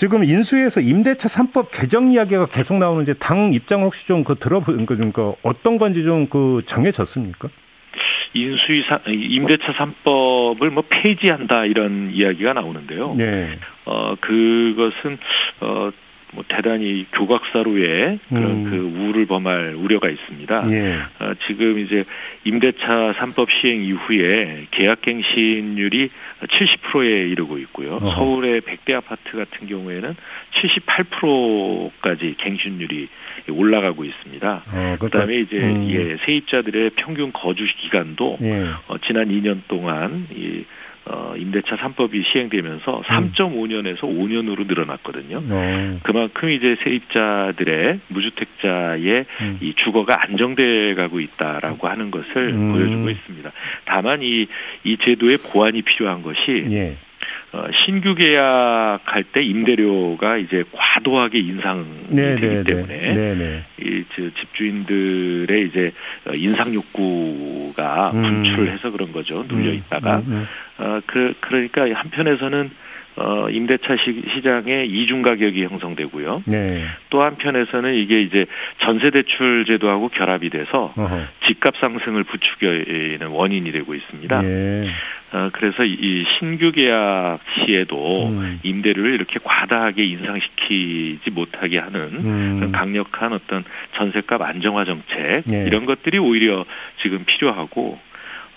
지금 0.00 0.24
인수위에서 0.24 0.80
임대차 0.80 1.28
3법 1.28 1.66
개정 1.72 2.10
이야기가 2.10 2.46
계속 2.46 2.78
나오는데 2.78 3.12
당 3.18 3.52
입장 3.52 3.82
혹시 3.82 4.06
좀 4.06 4.24
그 4.24 4.34
들어보는 4.34 4.86
거좀 4.86 5.12
그 5.12 5.34
어떤 5.42 5.76
건지 5.76 6.02
좀 6.02 6.26
그 6.30 6.62
정해졌습니까? 6.64 7.50
인수위 8.32 8.82
사, 8.88 8.98
임대차 9.06 9.74
3법을 9.74 10.70
뭐 10.70 10.84
폐지한다 10.88 11.66
이런 11.66 12.12
이야기가 12.14 12.54
나오는데요. 12.54 13.14
네. 13.14 13.58
어, 13.84 14.14
그것은, 14.18 15.18
어, 15.60 15.90
뭐 16.32 16.44
대단히 16.46 17.06
교각사로의 17.12 18.18
그런 18.28 18.44
음. 18.44 18.70
그 18.70 19.08
우를 19.08 19.26
범할 19.26 19.74
우려가 19.76 20.08
있습니다. 20.08 20.64
예. 20.70 20.98
어, 21.18 21.32
지금 21.46 21.78
이제 21.78 22.04
임대차 22.44 23.14
3법 23.16 23.48
시행 23.50 23.82
이후에 23.82 24.66
계약갱신율이 24.70 26.10
70%에 26.42 27.28
이르고 27.28 27.58
있고요. 27.58 27.96
어허. 27.96 28.10
서울의 28.14 28.60
100대 28.62 28.94
아파트 28.94 29.36
같은 29.36 29.66
경우에는 29.66 30.14
78%까지 30.54 32.36
갱신율이 32.38 33.08
올라가고 33.50 34.04
있습니다. 34.04 34.62
어, 34.66 34.96
그다음에 35.00 35.36
이제 35.36 35.56
음. 35.56 35.88
예, 35.90 36.16
세입자들의 36.24 36.90
평균 36.96 37.32
거주 37.32 37.66
기간도 37.78 38.38
예. 38.42 38.68
어, 38.86 38.98
지난 39.06 39.28
2년 39.28 39.62
동안 39.66 40.28
이 40.30 40.64
어, 41.06 41.34
임대차 41.36 41.76
3법이 41.76 42.24
시행되면서 42.30 42.98
음. 42.98 43.02
3.5년에서 43.02 44.00
5년으로 44.00 44.66
늘어났거든요. 44.66 45.42
어. 45.48 45.98
그만큼 46.02 46.50
이제 46.50 46.76
세입자들의 46.84 48.00
무주택자의 48.08 49.24
음. 49.40 49.58
이 49.60 49.74
주거가 49.74 50.22
안정돼 50.22 50.94
가고 50.94 51.20
있다라고 51.20 51.88
하는 51.88 52.10
것을 52.10 52.36
음. 52.36 52.72
보여주고 52.72 53.10
있습니다. 53.10 53.52
다만 53.86 54.22
이, 54.22 54.46
이 54.84 54.96
제도의 54.98 55.38
보완이 55.38 55.82
필요한 55.82 56.22
것이 56.22 56.64
예. 56.70 56.96
어, 57.52 57.64
신규 57.84 58.14
계약할 58.14 59.24
때 59.32 59.42
임대료가 59.42 60.36
이제 60.36 60.62
과도하게 60.70 61.40
인상이 61.40 61.84
네, 62.08 62.36
되기 62.36 62.46
네, 62.46 62.62
때문에 62.62 62.96
네. 62.96 63.12
네, 63.12 63.34
네. 63.34 63.64
이 63.80 64.04
저, 64.14 64.22
집주인들의 64.40 65.66
이제 65.66 65.92
어, 66.26 66.32
인상 66.34 66.72
욕구가 66.72 68.12
음. 68.14 68.22
분출해서 68.22 68.92
그런 68.92 69.12
거죠. 69.12 69.44
눌려 69.48 69.72
있다가 69.72 70.18
음, 70.18 70.24
음, 70.28 70.46
어, 70.78 71.00
그, 71.06 71.34
그러니까 71.40 71.82
한편에서는 71.92 72.70
어, 73.22 73.50
임대차 73.50 73.96
시, 73.96 74.22
시장에 74.34 74.84
이중 74.86 75.20
가격이 75.20 75.64
형성되고요. 75.64 76.44
네. 76.46 76.84
또 77.10 77.22
한편에서는 77.22 77.94
이게 77.94 78.22
이제 78.22 78.46
전세 78.78 79.10
대출 79.10 79.64
제도하고 79.66 80.08
결합이 80.08 80.48
돼서 80.48 80.92
어허. 80.96 81.20
집값 81.46 81.76
상승을 81.76 82.24
부추기는 82.24 83.26
원인이 83.28 83.70
되고 83.72 83.94
있습니다. 83.94 84.42
예. 84.44 84.88
어, 85.32 85.48
그래서 85.52 85.84
이- 85.84 85.96
이 86.00 86.24
신규 86.38 86.72
계약 86.72 87.38
시에도 87.64 88.28
음. 88.30 88.58
임대료를 88.62 89.14
이렇게 89.14 89.38
과다하게 89.42 90.02
인상시키지 90.04 91.30
못하게 91.30 91.78
하는 91.78 92.00
음. 92.24 92.56
그런 92.58 92.72
강력한 92.72 93.32
어떤 93.32 93.64
전세값 93.96 94.40
안정화 94.40 94.84
정책 94.86 95.44
예. 95.52 95.64
이런 95.66 95.84
것들이 95.86 96.18
오히려 96.18 96.64
지금 97.02 97.24
필요하고 97.26 97.98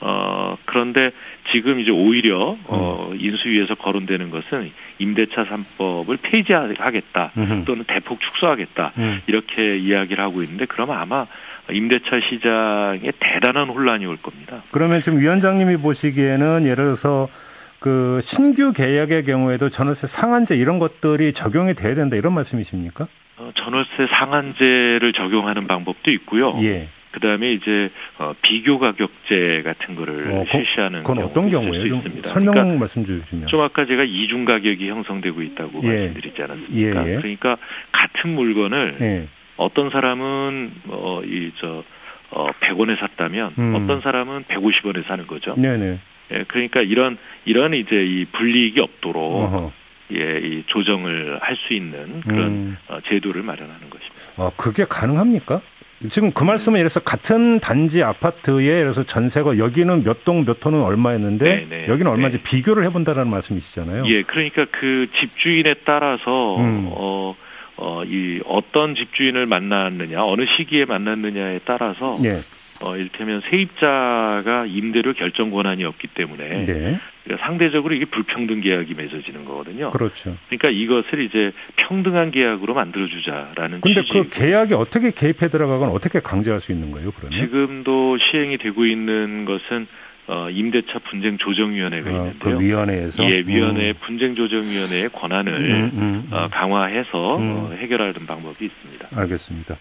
어 0.06 0.58
그런데 0.66 1.12
지금 1.54 1.80
이제 1.80 1.90
오히려 1.90 2.58
어 2.66 3.14
인수위에서 3.18 3.76
거론되는 3.76 4.32
것은 4.32 4.72
임대차 5.00 5.46
3법을 5.46 6.20
폐지하겠다 6.22 7.32
음흠. 7.38 7.66
또는 7.66 7.86
대폭 7.88 8.20
축소하겠다 8.20 8.92
음. 8.98 9.22
이렇게 9.28 9.78
이야기를 9.78 10.22
하고 10.22 10.44
있는데 10.44 10.66
그러면 10.66 10.98
아마 10.98 11.26
임대차 11.72 12.20
시장에 12.30 13.14
대단한 13.20 13.70
혼란이 13.70 14.06
올 14.06 14.18
겁니다. 14.18 14.62
그러면 14.72 15.02
지금 15.02 15.20
위원장님이 15.20 15.78
보시기에는 15.78 16.66
예를 16.66 16.76
들어서 16.76 17.30
그 17.80 18.20
신규 18.22 18.74
계약의 18.74 19.24
경우에도 19.24 19.70
전월세 19.70 20.08
상한제 20.08 20.58
이런 20.58 20.80
것들이 20.80 21.32
적용이 21.32 21.76
돼야 21.76 21.96
된다 21.96 22.18
이런 22.18 22.34
말씀이십니까? 22.34 23.08
어, 23.38 23.52
전월세 23.56 24.08
상한제를 24.10 25.14
적용하는 25.14 25.68
방법도 25.68 26.12
있고요. 26.12 26.60
예. 26.64 26.90
그다음에 27.14 27.54
이제 27.54 27.90
어, 28.18 28.34
비교 28.42 28.80
가격제 28.80 29.62
같은 29.64 29.96
거를 29.96 30.32
어, 30.32 30.44
그- 30.44 30.52
실시하는 30.52 31.04
그건 31.04 31.24
어떤 31.24 31.50
경우예요? 31.50 31.84
수좀 31.84 31.98
있습니다. 32.00 32.28
설명 32.30 32.54
그러니까 32.54 32.80
말씀 32.80 33.06
주시면. 33.06 33.48
좀 33.48 33.62
아까 33.62 33.86
제가 33.86 34.04
이중 34.04 34.46
가격이 34.46 34.90
형성되고 34.90 35.42
있다고 35.42 35.82
예. 35.84 35.88
말씀드리지 35.88 36.42
않았습니까? 36.42 37.08
예, 37.08 37.12
예. 37.14 37.16
그러니까 37.18 37.58
같은 37.92 38.32
물건을 38.34 38.98
예. 39.02 39.28
어떤 39.58 39.90
사람은 39.92 40.72
어, 40.88 41.22
이저 41.24 41.84
어, 42.32 42.48
100원에 42.62 43.00
샀다면 43.00 43.54
음. 43.60 43.76
어떤 43.76 44.02
사람은 44.02 44.46
150원에 44.46 45.06
사는 45.06 45.28
거죠. 45.28 45.54
네네. 45.56 46.00
예, 46.32 46.44
그러니까 46.48 46.82
이런 46.82 47.18
이런 47.46 47.74
이제 47.76 48.04
이 48.04 48.26
불이익이 48.26 48.80
없도록 48.82 49.22
어허. 49.24 49.72
예, 50.16 50.40
이 50.44 50.64
조정을 50.68 51.40
할 51.42 51.56
수 51.56 51.74
있는 51.74 52.22
그런 52.22 52.48
음. 52.48 52.78
어, 52.88 52.98
제도를 53.08 53.44
마련하는 53.44 53.90
것입니다. 53.90 54.22
아, 54.38 54.52
그게 54.58 54.84
가능합니까? 54.90 55.62
지금 56.10 56.32
그 56.32 56.44
말씀은 56.44 56.80
예를 56.80 56.90
들어서 56.90 57.00
같은 57.02 57.60
단지 57.60 58.04
아파트에 58.04 58.66
예를 58.66 58.82
들어서 58.84 59.04
전세가 59.04 59.58
여기는 59.58 60.04
몇 60.04 60.24
동몇 60.24 60.64
호는 60.64 60.82
얼마였는데 60.82 61.46
네, 61.46 61.68
네, 61.70 61.88
여기는 61.88 62.12
얼마인지 62.12 62.38
네. 62.38 62.44
비교를 62.44 62.84
해본다라는 62.86 63.30
말씀이시잖아요. 63.32 64.06
예, 64.08 64.24
그러니까 64.24 64.66
그 64.72 65.08
집주인에 65.20 65.76
따라서 65.86 66.58
음. 66.58 66.90
어, 66.92 67.36
어, 67.78 68.04
이 68.06 68.42
어떤 68.46 68.96
집주인을 68.96 69.46
만났느냐, 69.46 70.24
어느 70.24 70.46
시기에 70.58 70.86
만났느냐에 70.86 71.60
따라서 71.66 72.18
예. 72.24 72.40
어, 72.82 72.98
이를테면 72.98 73.42
세입자가 73.42 74.66
임대료 74.68 75.14
결정 75.14 75.52
권한이 75.52 75.84
없기 75.86 76.08
때문에 76.08 76.66
네. 76.66 77.00
그러니까 77.24 77.46
상대적으로 77.46 77.96
이게 77.96 78.06
불평등 78.06 78.62
계약이 78.62 78.94
맺어지는 78.98 79.46
거거든요. 79.46 79.92
그렇죠. 79.92 80.36
그러니까 80.48 80.70
이것을 80.70 81.22
이제 81.24 81.54
평등한 81.78 82.32
계약으로 82.32 82.74
만들어주자라는 82.74 83.82
취지. 83.86 84.10
그 84.10 84.30
계약이 84.30 84.74
어떻게 84.74 85.12
개입해 85.12 85.48
들어가거나 85.48 85.92
어떻게 85.92 86.20
강제할 86.20 86.60
수 86.60 86.72
있는 86.72 86.92
거예요, 86.92 87.12
그러면? 87.12 87.40
지금도 87.40 88.18
시행이 88.18 88.58
되고 88.58 88.86
있는 88.86 89.46
것은 89.46 89.88
어, 90.26 90.50
임대차 90.50 91.00
분쟁 91.00 91.38
조정위원회가 91.38 92.10
어, 92.10 92.14
있는데요. 92.14 92.58
그 92.58 92.64
위원회에서 92.64 93.30
예, 93.30 93.44
위원회 93.46 93.92
분쟁 93.94 94.36
조정위원회의 94.36 95.10
권한을 95.10 95.54
음, 95.54 95.92
음, 95.94 96.00
음. 96.00 96.28
어, 96.32 96.48
강화해서 96.50 97.38
음. 97.38 97.52
어, 97.58 97.74
해결하는 97.76 98.14
방법이 98.26 98.66
있습니다. 98.66 99.08
알겠습니다. 99.16 99.76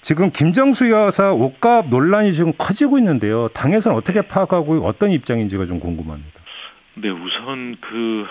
지금 0.00 0.30
김정수 0.30 0.90
여사 0.90 1.32
옷값 1.32 1.88
논란이 1.88 2.32
지금 2.32 2.52
커지고 2.56 2.98
있는데요. 2.98 3.48
당에서는 3.48 3.96
어떻게 3.96 4.22
네. 4.22 4.28
파악하고 4.28 4.84
어떤 4.86 5.10
입장인지가 5.10 5.66
좀 5.66 5.80
궁금합니다. 5.80 6.40
네, 6.94 7.10
우선 7.10 7.76
그, 7.80 8.26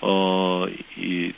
어, 0.00 0.66
이, 0.96 1.32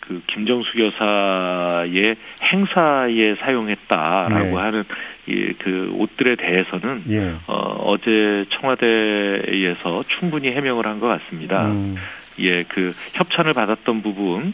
그 0.00 0.22
김정수 0.28 0.70
여사의 0.78 2.16
행사에 2.42 3.34
사용했다라고 3.36 4.44
네. 4.44 4.54
하는 4.54 4.84
이그 5.26 5.92
옷들에 5.96 6.36
대해서는 6.36 7.04
예. 7.10 7.34
어, 7.46 7.54
어제 7.84 8.44
청와대에서 8.50 10.02
충분히 10.08 10.50
해명을 10.50 10.86
한 10.86 10.98
것 10.98 11.06
같습니다. 11.06 11.66
음, 11.66 11.96
예, 12.40 12.62
그 12.64 12.92
협찬을 13.14 13.52
받았던 13.52 14.02
부분은 14.02 14.52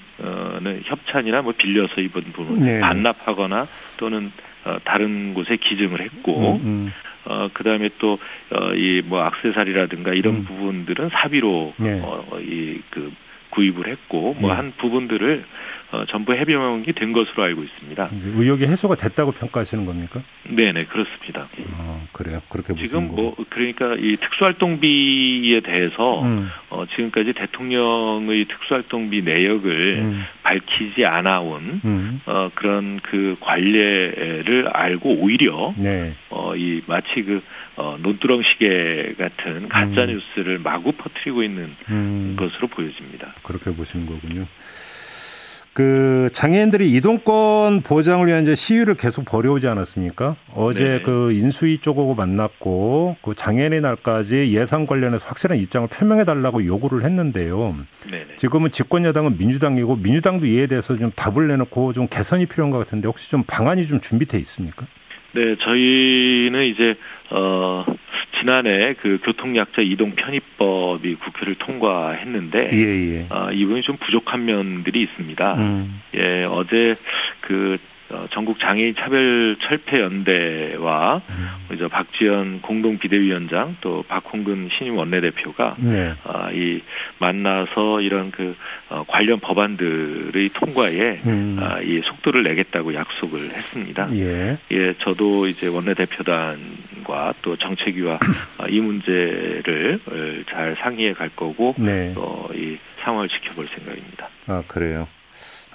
협찬이나 0.85 1.43
뭐 1.43 1.53
빌려서 1.57 2.01
입은 2.01 2.33
부분 2.33 2.65
네. 2.65 2.81
반납하거나 2.81 3.67
또는 3.97 4.33
어, 4.65 4.79
다른 4.85 5.35
곳에 5.35 5.57
기증을 5.57 6.01
했고 6.01 6.57
음, 6.57 6.67
음. 6.67 6.93
어 7.25 7.49
그다음에 7.53 7.91
또 7.99 8.19
어 8.53 8.75
이 8.75 9.03
뭐 9.05 9.23
악세사리라든가 9.23 10.13
이런 10.13 10.37
음. 10.37 10.45
부분들은 10.45 11.11
사비로 11.13 11.75
네. 11.79 12.01
어 12.03 12.39
이 12.41 12.81
그 12.91 13.13
구입을 13.51 13.87
했고 13.89 14.35
뭐한 14.39 14.67
예. 14.67 14.71
부분들을 14.81 15.45
어, 15.93 16.05
전부 16.09 16.35
해명이 16.35 16.93
된 16.95 17.13
것으로 17.13 17.45
알고 17.45 17.63
있습니다. 17.63 18.11
의혹이 18.13 18.65
해소가 18.67 18.97
됐다고 18.97 19.33
평가하시는 19.33 19.87
겁니까? 19.87 20.21
네네 20.49 20.87
그렇습니다. 20.87 21.49
아, 21.79 22.01
그래요. 22.13 22.43
그렇게 22.49 22.75
지금 22.75 23.09
뭐 23.09 23.37
그러니까 23.51 23.95
이 23.95 24.17
특수활동비에 24.17 25.61
대해서 25.61 26.23
음. 26.23 26.49
어, 26.71 26.85
지금까지 26.87 27.35
대통령의 27.35 28.47
특수활동비 28.47 29.23
내역을 29.23 29.99
음. 30.03 30.25
밝히지 30.43 31.05
않아온 31.07 31.81
음. 31.85 32.21
어, 32.27 32.51
그런 32.55 32.99
그 33.01 33.37
관례를 33.41 34.69
알고 34.73 35.19
오히려 35.21 35.73
네. 35.77 36.15
어, 36.31 36.57
이 36.57 36.83
마치 36.87 37.23
그 37.23 37.43
어, 37.77 37.97
논두렁 38.01 38.43
시계 38.43 39.15
같은 39.19 39.69
가짜 39.69 40.05
음. 40.05 40.19
뉴스를 40.37 40.59
마구 40.59 40.93
퍼뜨리고 40.93 41.43
있는 41.43 41.75
음. 41.91 42.35
것으로 42.37 42.69
보여집니다. 42.69 43.35
그렇게 43.43 43.71
보시는 43.71 44.07
거군요. 44.07 44.47
그 45.77 46.31
장애인들이 46.33 46.91
이동권 46.93 47.83
보장을 47.83 48.27
위한 48.27 48.45
이제 48.45 48.55
시위를 48.55 48.95
계속 48.95 49.27
벌여오지 49.27 49.69
않았습니까? 49.69 50.35
어제 50.55 50.85
네. 50.85 51.03
그 51.03 51.33
인수위 51.33 51.81
쪽하고 51.81 52.15
만났고 52.15 53.19
그 53.21 53.35
장애인의 53.35 53.83
날까지 53.83 54.55
예산 54.55 54.87
관련해서 54.87 55.29
확실한 55.29 55.59
입장을 55.59 55.87
표명해 55.89 56.25
달라고 56.25 56.65
요구를 56.65 57.05
했는데요. 57.05 57.77
네. 58.11 58.25
지금은 58.39 58.71
집권 58.71 59.05
여당은 59.05 59.37
민주당이고 59.37 59.97
민주당도 59.97 60.47
이에 60.47 60.67
대해서 60.67 60.97
좀 60.97 61.13
답을 61.15 61.47
내놓고 61.47 61.93
좀 61.93 62.09
개선이 62.09 62.47
필요한 62.47 62.71
것 62.71 62.79
같은데 62.79 63.07
혹시 63.07 63.31
좀 63.31 63.43
방안이 63.47 63.87
좀 63.87 64.01
준비돼 64.01 64.39
있습니까? 64.39 64.87
네, 65.35 65.57
저희는 65.61 66.65
이제 66.65 66.97
어 67.31 67.85
지난해 68.39 68.95
그 69.01 69.19
교통약자 69.25 69.83
이동 69.83 70.13
편입법이 70.13 71.17
국회를 71.17 71.57
통과했는데 71.57 72.71
예, 72.73 73.15
예. 73.15 73.27
어, 73.31 73.51
이 73.53 73.65
부분이 73.65 73.83
좀 73.83 73.97
부족한 73.97 74.45
면들이 74.45 75.03
있습니다. 75.03 75.55
음. 75.55 76.03
예, 76.15 76.45
어제 76.45 76.95
그 77.41 77.79
어, 77.79 77.96
전국 78.31 78.61
장애인 78.61 78.95
차별 78.95 79.57
철폐 79.63 80.01
연대와 80.01 81.23
음. 81.29 81.49
이제 81.75 81.89
박지원 81.89 82.61
공동 82.63 82.99
비대위원장 82.99 83.77
또 83.81 84.05
박홍근 84.07 84.69
신임 84.77 84.97
원내대표가 84.97 85.77
네. 85.79 86.15
어, 86.25 86.49
이 86.53 86.83
만나서 87.19 88.01
이런 88.01 88.31
그 88.31 88.55
어, 88.89 89.05
관련 89.09 89.41
법안들의 89.41 90.49
통과에 90.51 91.21
음. 91.27 91.59
어, 91.61 91.81
이 91.83 92.01
속도를 92.05 92.45
내겠다고 92.45 92.95
약속을 92.95 93.51
했습니다. 93.51 94.09
예. 94.15 94.59
예, 94.71 94.95
저도 94.99 95.49
이제 95.49 95.67
원내대표단과 95.67 97.35
또 97.43 97.57
정책위와 97.57 98.19
어, 98.59 98.67
이 98.69 98.81
문제를 98.81 100.01
잘 100.49 100.77
상의해 100.81 101.13
갈 101.13 101.29
거고 101.31 101.75
네. 101.79 102.15
또이 102.15 102.79
상황을 103.01 103.29
지켜볼 103.29 103.69
생각입니다. 103.69 104.29
아 104.47 104.63
그래요. 104.69 105.09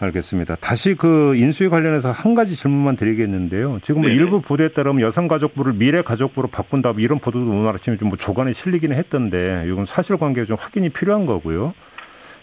알겠습니다. 0.05 0.55
다시 0.55 0.95
그 0.95 1.35
인수위 1.35 1.69
관련해서 1.69 2.11
한 2.11 2.33
가지 2.35 2.55
질문만 2.55 2.95
드리겠는데요. 2.95 3.79
지금 3.83 4.01
뭐 4.01 4.09
일부 4.09 4.41
보도에 4.41 4.69
따르면 4.69 5.01
여성가족부를 5.01 5.73
미래가족부로 5.73 6.47
바꾼다 6.47 6.93
뭐 6.93 7.01
이런 7.01 7.19
보도도 7.19 7.49
오늘 7.49 7.69
아침에 7.69 7.97
좀 7.97 8.09
뭐 8.11 8.17
조간에 8.17 8.51
실리기는 8.51 8.95
했던데 8.97 9.63
이건 9.67 9.85
사실관계가 9.85 10.45
좀 10.45 10.57
확인이 10.59 10.89
필요한 10.89 11.25
거고요. 11.25 11.73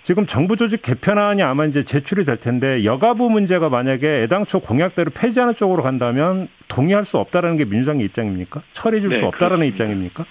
지금 0.05 0.25
정부 0.25 0.57
조직 0.57 0.81
개편안이 0.81 1.43
아마 1.43 1.67
이제 1.67 1.83
제출이 1.83 2.25
될 2.25 2.39
텐데 2.39 2.85
여가부 2.85 3.29
문제가 3.29 3.69
만약에 3.69 4.23
애당초 4.23 4.61
공약대로 4.61 5.11
폐지하는 5.11 5.55
쪽으로 5.55 5.83
간다면 5.83 6.49
동의할 6.69 7.05
수 7.05 7.19
없다라는 7.19 7.57
게 7.59 7.65
민주당의 7.67 8.07
입장입니까? 8.07 8.63
처리해 8.73 9.01
줄수 9.01 9.21
네, 9.21 9.27
없다라는 9.27 9.71
그렇습니다. 9.71 9.85
입장입니까? 9.85 10.25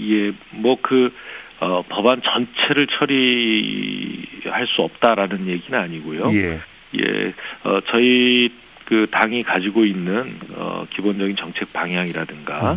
예, 0.00 0.32
뭐그 0.60 1.10
어, 1.60 1.82
법안 1.88 2.22
전체를 2.22 2.86
처리할 2.86 4.66
수 4.68 4.82
없다라는 4.82 5.48
얘기는 5.48 5.78
아니고요. 5.78 6.32
예. 6.34 6.60
예, 6.98 7.32
어, 7.64 7.80
저희 7.90 8.50
그 8.88 9.06
당이 9.10 9.42
가지고 9.42 9.84
있는 9.84 10.38
어 10.54 10.86
기본적인 10.88 11.36
정책 11.36 11.74
방향이라든가 11.74 12.74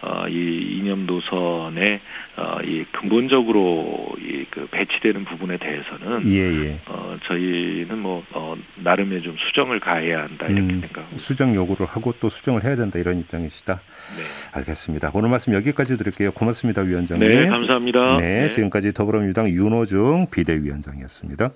어이 0.00 0.76
이념 0.76 1.06
노선에 1.06 2.00
어이 2.36 2.84
근본적으로 2.90 4.12
이그 4.18 4.66
배치되는 4.72 5.24
부분에 5.24 5.58
대해서는 5.58 6.26
예, 6.32 6.66
예. 6.66 6.80
어 6.86 7.16
저희는 7.26 7.96
뭐어 7.96 8.56
나름의 8.74 9.22
좀 9.22 9.36
수정을 9.38 9.78
가해야 9.78 10.22
한다 10.22 10.46
이렇게 10.46 10.62
음, 10.62 10.80
생각합니다. 10.80 11.18
수정 11.18 11.54
요구를 11.54 11.86
하고 11.86 12.12
또 12.18 12.28
수정을 12.28 12.64
해야 12.64 12.74
된다 12.74 12.98
이런 12.98 13.20
입장이시다. 13.20 13.74
네. 13.74 14.58
알겠습니다. 14.58 15.12
오늘 15.14 15.28
말씀 15.28 15.54
여기까지 15.54 15.96
드릴게요. 15.96 16.32
고맙습니다, 16.32 16.82
위원장님. 16.82 17.28
네, 17.28 17.46
감사합니다. 17.46 18.16
네, 18.16 18.42
네. 18.42 18.48
지금까지 18.48 18.94
더불어민주당 18.94 19.48
윤호중 19.48 20.26
비대위원장이었습니다. 20.32 21.50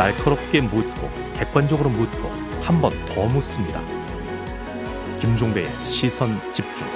날카롭게 0.00 0.62
묻고 0.62 1.10
객관적으로 1.34 1.90
묻고 1.90 2.30
한 2.62 2.80
번 2.80 2.90
더 3.06 3.26
묻습니다. 3.26 3.82
김종배의 5.20 5.68
시선 5.84 6.40
집중. 6.54 6.86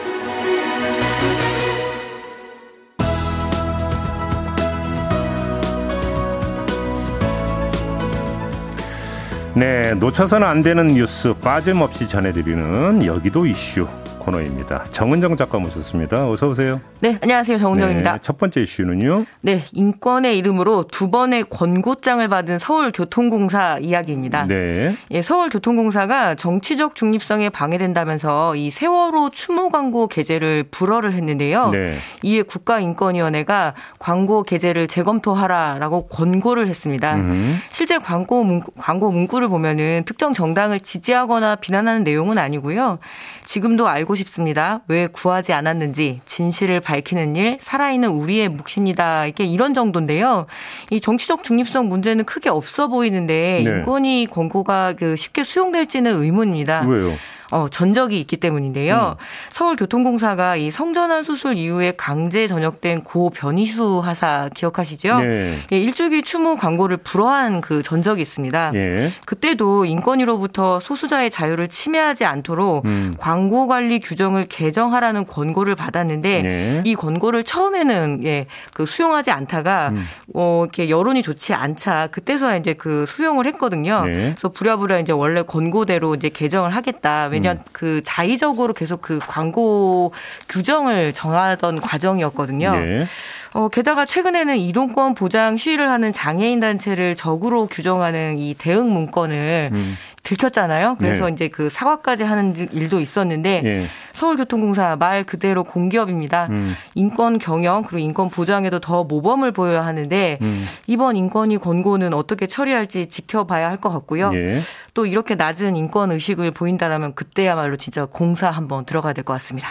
네, 9.54 9.94
놓쳐서는 9.94 10.46
안 10.46 10.62
되는 10.62 10.88
뉴스 10.88 11.32
빠짐없이 11.34 12.08
전해드리는 12.08 13.04
여기도 13.06 13.46
이슈 13.46 13.86
코너입니다. 14.24 14.84
정은정 14.84 15.36
작가 15.36 15.58
모셨습니다. 15.58 16.28
어서 16.28 16.48
오세요. 16.48 16.80
네, 17.00 17.18
안녕하세요. 17.22 17.58
정은정입니다. 17.58 18.12
네, 18.12 18.18
첫 18.22 18.38
번째 18.38 18.62
이슈는요. 18.62 19.26
네, 19.42 19.64
인권의 19.72 20.38
이름으로 20.38 20.88
두 20.88 21.10
번의 21.10 21.44
권고장을 21.50 22.26
받은 22.26 22.58
서울교통공사 22.58 23.78
이야기입니다. 23.80 24.46
네. 24.46 24.96
예, 25.10 25.22
서울교통공사가 25.22 26.34
정치적 26.36 26.94
중립성에 26.94 27.50
방해된다면서 27.50 28.56
이 28.56 28.70
세월호 28.70 29.30
추모 29.30 29.68
광고 29.68 30.08
게재를 30.08 30.64
불허를 30.70 31.12
했는데요. 31.12 31.68
네. 31.70 31.96
이에 32.22 32.42
국가인권위원회가 32.42 33.74
광고 33.98 34.42
게재를 34.42 34.88
재검토하라라고 34.88 36.06
권고를 36.08 36.68
했습니다. 36.68 37.16
음. 37.16 37.58
실제 37.70 37.98
광고 37.98 38.42
문구, 38.42 38.72
광고 38.78 39.10
문구를 39.10 39.48
보면은 39.48 40.04
특정 40.06 40.32
정당을 40.32 40.80
지지하거나 40.80 41.56
비난하는 41.56 42.04
내용은 42.04 42.38
아니고요. 42.38 42.98
지금도 43.44 43.86
알고 43.86 44.13
싶습니다. 44.14 44.80
왜 44.88 45.06
구하지 45.06 45.52
않았는지 45.52 46.20
진실을 46.26 46.80
밝히는 46.80 47.36
일 47.36 47.58
살아있는 47.60 48.10
우리의 48.10 48.48
몫입니다. 48.48 49.26
이게 49.26 49.44
이런 49.44 49.74
정도인데요. 49.74 50.46
이 50.90 51.00
정치적 51.00 51.44
중립성 51.44 51.88
문제는 51.88 52.24
크게 52.24 52.48
없어 52.48 52.88
보이는데 52.88 53.62
네. 53.64 53.70
인권위 53.70 54.26
권고가 54.26 54.94
그 54.94 55.16
쉽게 55.16 55.44
수용될지는 55.44 56.22
의문입니다. 56.22 56.86
왜요? 56.86 57.14
어, 57.50 57.68
전적이 57.70 58.20
있기 58.20 58.36
때문인데요. 58.38 59.16
음. 59.18 59.24
서울교통공사가 59.52 60.56
이 60.56 60.70
성전환 60.70 61.22
수술 61.22 61.56
이후에 61.56 61.94
강제 61.96 62.46
전역된 62.46 63.04
고 63.04 63.30
변희수 63.30 64.00
하사 64.04 64.48
기억하시죠? 64.54 65.20
네. 65.20 65.58
예, 65.72 65.78
일주기 65.78 66.22
추모 66.22 66.56
광고를 66.56 66.98
불허한 66.98 67.60
그 67.60 67.82
전적이 67.82 68.22
있습니다. 68.22 68.72
예. 68.74 69.12
그때도 69.26 69.84
인권위로부터 69.84 70.80
소수자의 70.80 71.30
자유를 71.30 71.68
침해하지 71.68 72.24
않도록 72.24 72.84
음. 72.84 73.14
광고 73.18 73.66
관리 73.66 74.00
규정을 74.00 74.46
개정하라는 74.48 75.26
권고를 75.26 75.74
받았는데 75.74 76.42
네. 76.42 76.80
이 76.84 76.94
권고를 76.94 77.44
처음에는 77.44 78.20
예, 78.24 78.46
그 78.72 78.86
수용하지 78.86 79.30
않다가 79.30 79.90
음. 79.90 80.04
어, 80.34 80.62
이렇게 80.64 80.88
여론이 80.88 81.22
좋지 81.22 81.54
않자 81.54 82.08
그때서야 82.10 82.56
이제 82.56 82.72
그 82.74 83.04
수용을 83.06 83.46
했거든요. 83.46 84.04
네. 84.06 84.34
그래서 84.34 84.48
부랴부랴 84.48 85.00
이제 85.00 85.12
원래 85.12 85.42
권고대로 85.42 86.14
이제 86.14 86.28
개정을 86.28 86.74
하겠다. 86.74 87.28
왜냐 87.34 87.52
음. 87.52 87.58
그 87.72 88.00
자의적으로 88.04 88.72
계속 88.72 89.02
그 89.02 89.18
광고 89.18 90.12
규정을 90.48 91.12
정하던 91.12 91.80
과정이었거든요. 91.80 92.72
네. 92.76 93.06
어, 93.54 93.68
게다가 93.68 94.04
최근에는 94.04 94.56
이동권 94.56 95.14
보장 95.14 95.56
시위를 95.56 95.88
하는 95.88 96.12
장애인 96.12 96.60
단체를 96.60 97.14
적으로 97.14 97.66
규정하는 97.66 98.38
이 98.38 98.54
대응 98.54 98.92
문건을 98.92 99.70
음. 99.72 99.96
들켰잖아요. 100.24 100.96
그래서 100.98 101.26
네. 101.26 101.32
이제 101.32 101.48
그 101.48 101.68
사과까지 101.70 102.24
하는 102.24 102.54
일도 102.72 102.98
있었는데 103.00 103.60
네. 103.62 103.84
서울교통공사 104.12 104.96
말 104.96 105.24
그대로 105.24 105.64
공기업입니다. 105.64 106.46
음. 106.50 106.74
인권 106.94 107.38
경영 107.38 107.82
그리고 107.82 107.98
인권 107.98 108.30
보장에도 108.30 108.80
더 108.80 109.04
모범을 109.04 109.52
보여야 109.52 109.84
하는데 109.84 110.38
음. 110.40 110.64
이번 110.86 111.16
인권위 111.16 111.58
권고는 111.58 112.14
어떻게 112.14 112.46
처리할지 112.46 113.06
지켜봐야 113.06 113.68
할 113.70 113.74
것 113.84 113.90
같고요. 113.90 114.30
네. 114.32 114.60
또 114.94 115.04
이렇게 115.04 115.34
낮은 115.34 115.76
인권 115.76 116.10
의식을 116.12 116.52
보인다라면 116.52 117.14
그때야말로 117.14 117.76
진짜 117.76 118.06
공사 118.06 118.48
한번 118.50 118.86
들어가야 118.86 119.12
될 119.12 119.24
것 119.24 119.34
같습니다. 119.34 119.68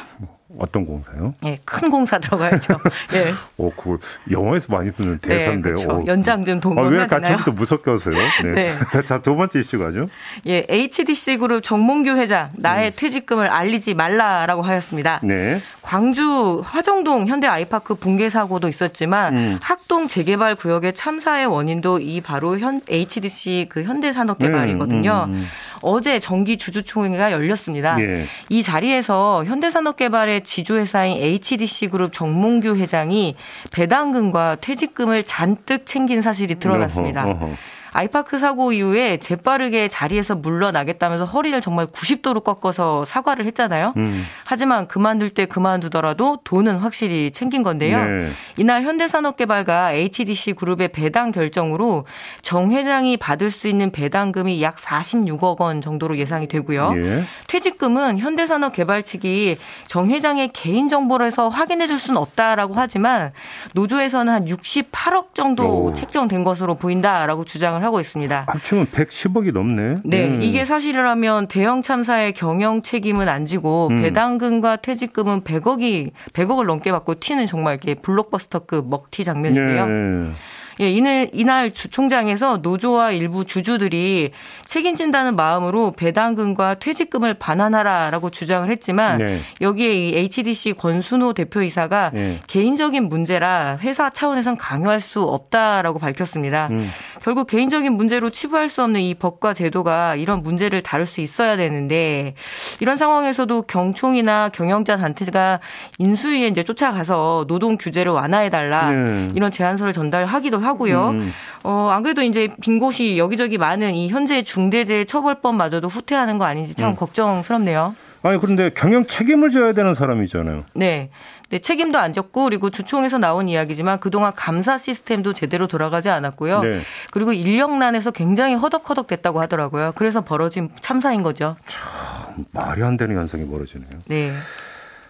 어떤 0.59 0.85
공사요? 0.85 1.33
예, 1.45 1.57
큰 1.65 1.89
공사 1.89 2.19
들어가야죠. 2.19 2.75
예. 3.13 3.33
오, 3.57 3.71
그걸 3.71 3.97
영화에서 4.29 4.73
많이 4.75 4.91
듣는 4.91 5.19
네, 5.19 5.37
대사인데요. 5.37 5.75
네, 5.75 5.85
그렇죠. 5.85 6.07
연장 6.07 6.45
좀 6.45 6.59
동원해야 6.59 6.99
아, 6.99 7.03
왜 7.03 7.07
같이부터 7.07 7.51
무섭게 7.51 7.91
하세요? 7.91 8.15
네. 8.43 8.51
네. 8.51 8.77
자, 9.05 9.21
두 9.21 9.35
번째 9.35 9.59
이슈 9.59 9.79
가죠. 9.79 10.07
예, 10.45 10.65
HDC 10.67 11.37
그룹 11.37 11.63
정몽규 11.63 12.11
회장 12.11 12.51
나의 12.55 12.91
음. 12.91 12.93
퇴직금을 12.95 13.47
알리지 13.47 13.93
말라라고 13.93 14.61
하였습니다. 14.61 15.19
네. 15.23 15.61
광주 15.81 16.61
화정동 16.63 17.27
현대 17.27 17.47
아이파크 17.47 17.95
붕괴 17.95 18.29
사고도 18.29 18.67
있었지만 18.67 19.37
음. 19.37 19.59
학동 19.61 20.07
재개발 20.07 20.55
구역의 20.55 20.93
참사의 20.93 21.47
원인도 21.47 21.99
이 21.99 22.21
바로 22.21 22.57
현 22.59 22.81
HDC 22.89 23.67
그 23.69 23.83
현대산업개발이거든요. 23.83 25.25
음, 25.27 25.33
음, 25.33 25.35
음. 25.37 25.45
어제 25.83 26.19
정기 26.19 26.57
주주총회가 26.57 27.31
열렸습니다. 27.31 27.99
예. 28.01 28.25
이 28.49 28.63
자리에서 28.63 29.43
현대산업개발의 29.45 30.43
지주회사인 30.43 31.17
HDC 31.17 31.89
그룹 31.89 32.13
정몽규 32.13 32.77
회장이 32.77 33.35
배당금과 33.71 34.57
퇴직금을 34.61 35.23
잔뜩 35.23 35.85
챙긴 35.85 36.21
사실이 36.21 36.55
드러났습니다. 36.55 37.25
어허, 37.25 37.45
어허. 37.45 37.53
아이파크 37.93 38.39
사고 38.39 38.73
이후에 38.73 39.17
재빠르게 39.17 39.87
자리에서 39.87 40.35
물러나겠다면서 40.35 41.25
허리를 41.25 41.59
정말 41.61 41.85
90도로 41.85 42.43
꺾어서 42.43 43.05
사과를 43.05 43.45
했잖아요. 43.45 43.93
음. 43.97 44.25
하지만 44.45 44.87
그만둘 44.87 45.29
때 45.29 45.45
그만두더라도 45.45 46.39
돈은 46.43 46.77
확실히 46.79 47.31
챙긴 47.31 47.61
건데요. 47.61 48.03
네. 48.03 48.31
이날 48.57 48.83
현대산업개발과 48.83 49.91
HDC 49.93 50.53
그룹의 50.53 50.89
배당 50.89 51.31
결정으로 51.31 52.05
정 52.41 52.71
회장이 52.71 53.17
받을 53.17 53.51
수 53.51 53.67
있는 53.67 53.91
배당금이 53.91 54.61
약 54.63 54.77
46억 54.77 55.61
원 55.61 55.81
정도로 55.81 56.17
예상이 56.17 56.47
되고요. 56.47 56.93
예. 56.95 57.23
퇴직금은 57.47 58.17
현대산업개발 58.17 59.03
측이 59.03 59.57
정 59.87 60.09
회장의 60.09 60.49
개인 60.53 60.87
정보를 60.89 61.27
해서 61.27 61.49
확인해 61.49 61.87
줄 61.87 61.99
수는 61.99 62.19
없다라고 62.19 62.73
하지만 62.75 63.31
노조에서는 63.75 64.33
한 64.33 64.45
68억 64.45 65.35
정도 65.35 65.85
오. 65.85 65.93
책정된 65.93 66.43
것으로 66.43 66.75
보인다라고 66.75 67.45
주장을 67.45 67.82
하고 67.83 67.99
있습니다. 67.99 68.45
합치면 68.47 68.87
110억이 68.87 69.53
넘네. 69.53 69.95
네, 70.03 70.27
음. 70.27 70.41
이게 70.41 70.65
사실이라면 70.65 71.47
대형 71.47 71.81
참사의 71.81 72.33
경영 72.33 72.81
책임은 72.81 73.29
안 73.29 73.45
지고 73.45 73.87
음. 73.91 74.01
배당금과 74.01 74.77
퇴직금은 74.77 75.43
100억이 75.43 76.11
100억을 76.33 76.65
넘게 76.65 76.91
받고 76.91 77.19
튀는 77.19 77.47
정말 77.47 77.75
이렇게 77.75 77.95
블록버스터급 77.95 78.89
먹튀 78.89 79.23
장면인데요. 79.23 79.85
네. 79.85 80.31
예, 80.79 80.89
이날, 80.89 81.29
이날 81.33 81.71
주총장에서 81.71 82.57
노조와 82.57 83.11
일부 83.11 83.45
주주들이 83.45 84.31
책임진다는 84.65 85.35
마음으로 85.35 85.91
배당금과 85.91 86.75
퇴직금을 86.75 87.35
반환하라라고 87.35 88.29
주장을 88.29 88.69
했지만 88.69 89.17
네. 89.17 89.41
여기에 89.61 89.93
이 89.93 90.15
HDC 90.15 90.73
권순호 90.73 91.33
대표이사가 91.33 92.11
네. 92.13 92.39
개인적인 92.47 93.07
문제라 93.09 93.77
회사 93.81 94.09
차원에선 94.09 94.57
강요할 94.57 94.99
수 94.99 95.21
없다라고 95.21 95.99
밝혔습니다. 95.99 96.67
음. 96.71 96.87
결국 97.21 97.47
개인적인 97.47 97.93
문제로 97.93 98.29
치부할 98.29 98.69
수 98.69 98.83
없는 98.83 99.01
이 99.01 99.13
법과 99.13 99.53
제도가 99.53 100.15
이런 100.15 100.43
문제를 100.43 100.81
다룰 100.81 101.05
수 101.05 101.21
있어야 101.21 101.55
되는데 101.55 102.35
이런 102.79 102.97
상황에서도 102.97 103.63
경총이나 103.63 104.49
경영자 104.49 104.97
단체가 104.97 105.59
인수위에 105.99 106.47
이제 106.47 106.63
쫓아가서 106.63 107.45
노동 107.47 107.77
규제를 107.77 108.11
완화해 108.11 108.49
달라 108.49 108.91
네. 108.91 109.27
이런 109.35 109.51
제안서를 109.51 109.93
전달하기도 109.93 110.59
하고 110.59 110.72
요. 110.89 111.09
음. 111.09 111.31
어, 111.63 111.89
안 111.91 112.03
그래도 112.03 112.21
이제 112.21 112.49
빈 112.61 112.79
곳이 112.79 113.17
여기저기 113.17 113.57
많은 113.57 113.95
이 113.95 114.09
현재 114.09 114.43
중대재해 114.43 115.05
처벌법마저도 115.05 115.87
후퇴하는 115.87 116.37
거 116.37 116.45
아닌지 116.45 116.75
참 116.75 116.89
음. 116.89 116.95
걱정스럽네요. 116.95 117.95
아니 118.23 118.39
그런데 118.39 118.69
경영 118.69 119.05
책임을 119.05 119.49
져야 119.49 119.73
되는 119.73 119.93
사람이잖아요. 119.93 120.63
네. 120.73 121.09
네, 121.49 121.59
책임도 121.59 121.99
안 121.99 122.13
졌고 122.13 122.45
그리고 122.45 122.71
주총에서 122.71 123.19
나온 123.19 123.47
이야기지만 123.47 123.99
그동안 123.99 124.33
감사 124.35 124.79
시스템도 124.79 125.33
제대로 125.33 125.67
돌아가지 125.67 126.09
않았고요. 126.09 126.61
네. 126.61 126.81
그리고 127.11 127.31
인력난에서 127.31 128.09
굉장히 128.09 128.55
허덕허덕 128.55 129.05
됐다고 129.05 129.39
하더라고요. 129.39 129.91
그래서 129.95 130.21
벌어진 130.21 130.69
참사인 130.81 131.21
거죠. 131.21 131.55
참 131.67 132.45
말이 132.51 132.81
안 132.81 132.97
되는 132.97 133.15
현상이 133.15 133.47
벌어지네요. 133.47 133.99
네. 134.07 134.33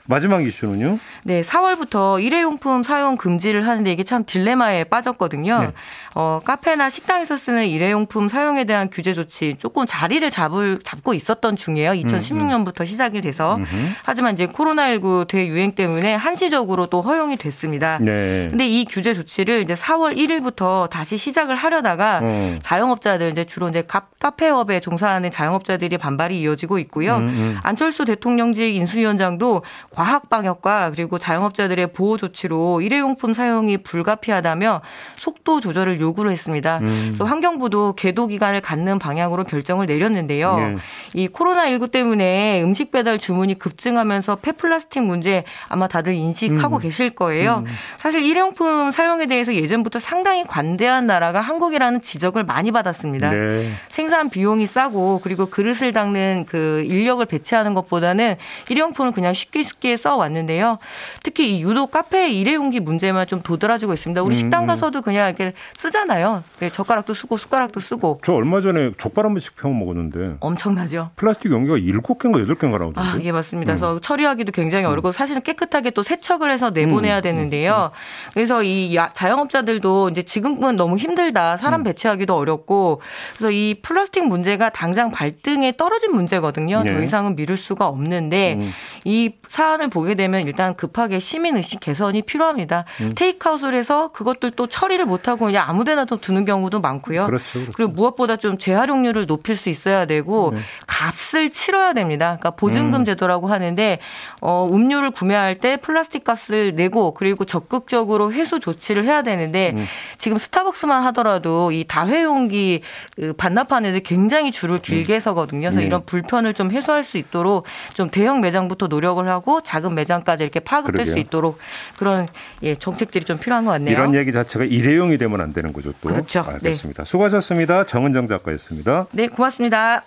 마지막 0.08 0.46
이슈는요? 0.46 1.00
네, 1.24 1.42
4월부터 1.42 2.22
일회용품 2.22 2.84
사용 2.84 3.16
금지를 3.16 3.66
하는데 3.66 3.90
이게 3.92 4.04
참 4.04 4.26
딜레마에 4.26 4.84
빠졌거든요. 4.86 5.60
네. 5.60 5.72
어, 6.16 6.42
카페나 6.44 6.90
식당에서 6.90 7.38
쓰는 7.38 7.68
일회용품 7.68 8.28
사용에 8.28 8.66
대한 8.66 8.90
규제 8.92 9.14
조치 9.14 9.56
조금 9.60 9.86
자리를 9.86 10.30
잡을 10.30 10.80
잡고 10.84 11.14
있었던 11.14 11.56
중이에요. 11.56 11.92
2016년부터 11.92 12.82
음, 12.82 12.84
음. 12.84 12.86
시작이 12.86 13.22
돼서. 13.22 13.56
음흠. 13.56 13.76
하지만 14.04 14.34
이제 14.34 14.48
코로나19 14.48 15.28
대유행 15.28 15.74
때문에 15.74 16.16
한시적으로 16.16 16.88
또 16.88 17.02
허용이 17.02 17.38
됐습니다. 17.38 17.98
네. 18.02 18.48
근데 18.50 18.68
이 18.68 18.86
규제 18.86 19.14
조치를 19.14 19.62
이제 19.62 19.74
4월 19.74 20.18
1일부터 20.18 20.90
다시 20.90 21.18
시작을 21.18 21.56
하려다가 21.56 22.20
어. 22.24 22.60
자영업자들 22.62 23.32
이제 23.32 23.46
주로 23.46 23.70
이제 23.70 23.84
카페업에 24.20 24.82
종사하는 24.82 25.32
자영업자들이 25.32 25.98
반발이 25.98 26.40
이어지고 26.42 26.78
있고요. 26.80 27.18
음, 27.18 27.30
음. 27.30 27.60
안철수 27.64 28.04
대통령직 28.06 28.76
인수위원장도 28.76 29.64
과학 29.94 30.30
방역과 30.30 30.92
그리고 30.92 31.20
자영업자들의 31.20 31.94
보호 31.94 32.18
조치로 32.18 32.82
일회용품 32.82 33.34
사용이 33.34 33.78
불가피하다며 33.78 34.82
속도 35.16 35.60
조절을 35.60 36.02
요구를 36.02 36.32
했습니다. 36.32 36.80
음. 36.82 37.04
그래서 37.08 37.26
환경부도 37.26 37.94
계도 37.96 38.28
기간을 38.28 38.62
갖는 38.62 39.00
방향으로 39.00 39.44
결정을 39.44 39.86
내렸는데요. 39.86 40.56
네. 40.56 40.76
이 41.14 41.28
코로나19 41.28 41.92
때문에 41.92 42.62
음식 42.64 42.92
배달 42.92 43.20
주문이 43.20 43.60
급증하면서 43.60 44.38
폐플라스틱 44.38 45.04
문제 45.04 45.44
아마 45.68 45.88
다들 45.88 46.14
인식하고 46.14 46.78
음. 46.78 46.82
계실 46.82 47.12
거예요. 47.12 47.64
음. 47.66 47.72
사실 47.98 48.26
일회용품 48.26 48.92
사용에 48.92 49.28
대해서 49.28 49.54
예전부터 49.54 50.00
상당히 50.00 50.44
관대한 50.44 51.06
나라가 51.06 51.42
한국이라는 51.42 52.02
지적을 52.02 52.44
많이 52.44 52.72
받았습니다. 52.72 53.30
네. 53.30 53.72
생산 53.90 54.30
비용이 54.30 54.66
싸고 54.66 55.22
그리고 55.24 55.46
그릇을 55.46 55.94
닦는 55.94 56.46
그 56.50 56.86
인력을 56.90 57.24
배치하는 57.26 57.74
것보다는 57.74 58.36
일회용품을 58.70 59.12
그냥 59.12 59.34
쉽게 59.34 59.62
쉽게 59.62 59.83
쉽게 59.84 59.98
써왔는데요. 59.98 60.78
특히 61.22 61.58
이 61.58 61.62
유독 61.62 61.92
카페 61.92 62.32
일회용기 62.32 62.80
문제만 62.80 63.28
좀 63.28 63.42
도드라지고 63.42 63.94
있습니다. 63.94 64.24
우리 64.24 64.34
음, 64.34 64.36
식당 64.36 64.64
음. 64.64 64.68
가서도 64.68 65.02
그냥 65.02 65.28
이렇게 65.28 65.54
쓰잖아요. 65.76 66.44
네, 66.60 66.70
젓가락도 66.70 67.14
쓰고 67.14 67.36
숟가락도 67.36 67.80
쓰고. 67.82 68.22
저 68.24 68.34
얼마 68.34 68.62
전에 68.62 68.92
족발 68.98 69.26
한 69.26 69.34
번씩 69.34 69.58
펴 69.58 69.70
먹었는데. 69.70 70.38
엄청나죠. 70.40 71.12
플라스틱 71.18 71.52
용기가 71.52 71.76
7개인가 71.76 72.48
8개인가 72.48 72.80
나오던데. 72.80 73.02
아, 73.02 73.20
예, 73.22 73.32
맞습니다. 73.32 73.74
음. 73.74 73.76
그래서 73.76 74.00
처리하기도 74.00 74.54
굉장히 74.54 74.86
어렵고 74.86 75.10
음. 75.10 75.12
사실은 75.12 75.42
깨끗하게 75.42 75.92
또 75.92 76.02
세척을 76.02 76.50
해서 76.50 76.70
내보내야 76.70 77.18
음, 77.18 77.22
되는데요. 77.22 77.92
그래서 78.34 78.64
이 78.64 78.98
자영업자들도 79.14 80.10
이제 80.10 80.24
지금은 80.24 80.78
너무 80.78 80.98
힘들다. 80.98 81.58
사람 81.58 81.84
배치하기도 81.84 82.34
어렵고. 82.34 83.02
그래서 83.38 83.52
이 83.52 83.76
플라스틱 83.82 84.26
문제가 84.28 84.70
당장 84.70 85.12
발등에 85.12 85.74
떨어진 85.78 86.14
문제거든요. 86.14 86.82
네. 86.84 86.94
더 86.94 87.04
이상은 87.04 87.36
미룰 87.36 87.58
수가 87.58 87.88
없는데 87.88 88.60
이 89.04 89.34
사, 89.50 89.73
사안을 89.74 89.90
보게 89.90 90.16
되면 90.16 90.46
일단 90.46 90.76
급하게 90.76 91.20
시민 91.20 91.58
의식 91.58 91.80
개선이 91.80 92.22
필요합니다. 92.24 92.86
음. 93.02 93.12
테이크아웃을 93.16 93.74
해서 93.74 94.12
그것들 94.12 94.52
또 94.52 94.68
처리를 94.68 95.06
못하고 95.06 95.46
그냥 95.46 95.66
아무데나 95.68 96.06
또 96.06 96.18
두는 96.18 96.46
경우도 96.46 96.80
많고요. 96.80 97.26
그렇죠, 97.26 97.54
그렇죠. 97.54 97.72
그리고 97.76 97.92
무엇보다 97.92 98.38
좀 98.38 98.58
재활용률을 98.58 99.26
높일 99.26 99.56
수 99.56 99.70
있어야 99.70 100.06
되고 100.06 100.52
네. 100.54 100.60
값을 100.88 101.50
치러야 101.50 101.94
됩니다. 101.94 102.38
그러니까 102.40 102.52
보증금 102.52 103.02
음. 103.02 103.06
제도라고 103.06 103.48
하는데 103.48 104.00
어, 104.42 104.70
음료를 104.72 105.12
구매할 105.12 105.58
때 105.58 105.78
플라스틱 105.78 106.24
값을 106.24 106.76
내고 106.76 107.14
그리고 107.14 107.46
적극적으로 107.46 108.32
회수 108.32 108.60
조치를 108.60 109.06
해야 109.06 109.24
되는데 109.24 109.74
음. 109.76 109.86
지금 110.18 110.38
스타벅스만 110.38 111.04
하더라도 111.06 111.72
이 111.72 111.86
다회용기 111.88 112.82
그 113.16 113.34
반납하는 113.34 113.94
데 113.94 114.00
굉장히 114.02 114.52
줄을 114.52 114.78
길게 114.78 115.16
음. 115.16 115.20
서거든요. 115.20 115.62
그래서 115.62 115.80
네. 115.80 115.86
이런 115.88 116.06
불편을 116.06 116.54
좀 116.54 116.72
해소할 116.72 117.04
수 117.04 117.18
있도록 117.18 117.66
좀 117.94 118.10
대형 118.10 118.42
매장부터 118.42 118.88
노력을 118.88 119.28
하고 119.28 119.62
작은 119.64 119.96
매장까지 119.96 120.44
이렇게 120.44 120.60
파급될 120.60 120.94
그러게요. 120.94 121.14
수 121.14 121.20
있도록 121.20 121.60
그런 121.98 122.28
예, 122.62 122.76
정책들이 122.76 123.26
좀 123.26 123.38
필요한 123.38 123.66
것 123.66 123.72
같네요. 123.72 123.94
이런 123.94 124.14
얘기 124.16 124.32
자체가 124.32 124.66
일회용이 124.66 125.18
되면 125.18 125.42
안 125.42 125.54
되는 125.54 125.74
거죠. 125.74 125.94
또. 126.02 126.10
그렇죠. 126.10 126.46
알겠습니다. 126.48 127.04
네. 127.04 127.10
수고하셨습니다. 127.10 127.86
정은정 127.86 128.28
작가였습니다. 128.28 129.08
네, 129.12 129.28
고맙습니다. 129.28 130.04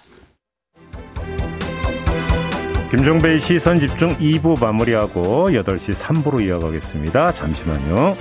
김종배의 2.90 3.40
시선 3.40 3.80
집중 3.80 4.10
2부 4.16 4.60
마무리하고 4.60 5.50
8시 5.50 5.92
3부로 5.92 6.40
이어가겠습니다. 6.46 7.32
잠시만요. 7.32 8.16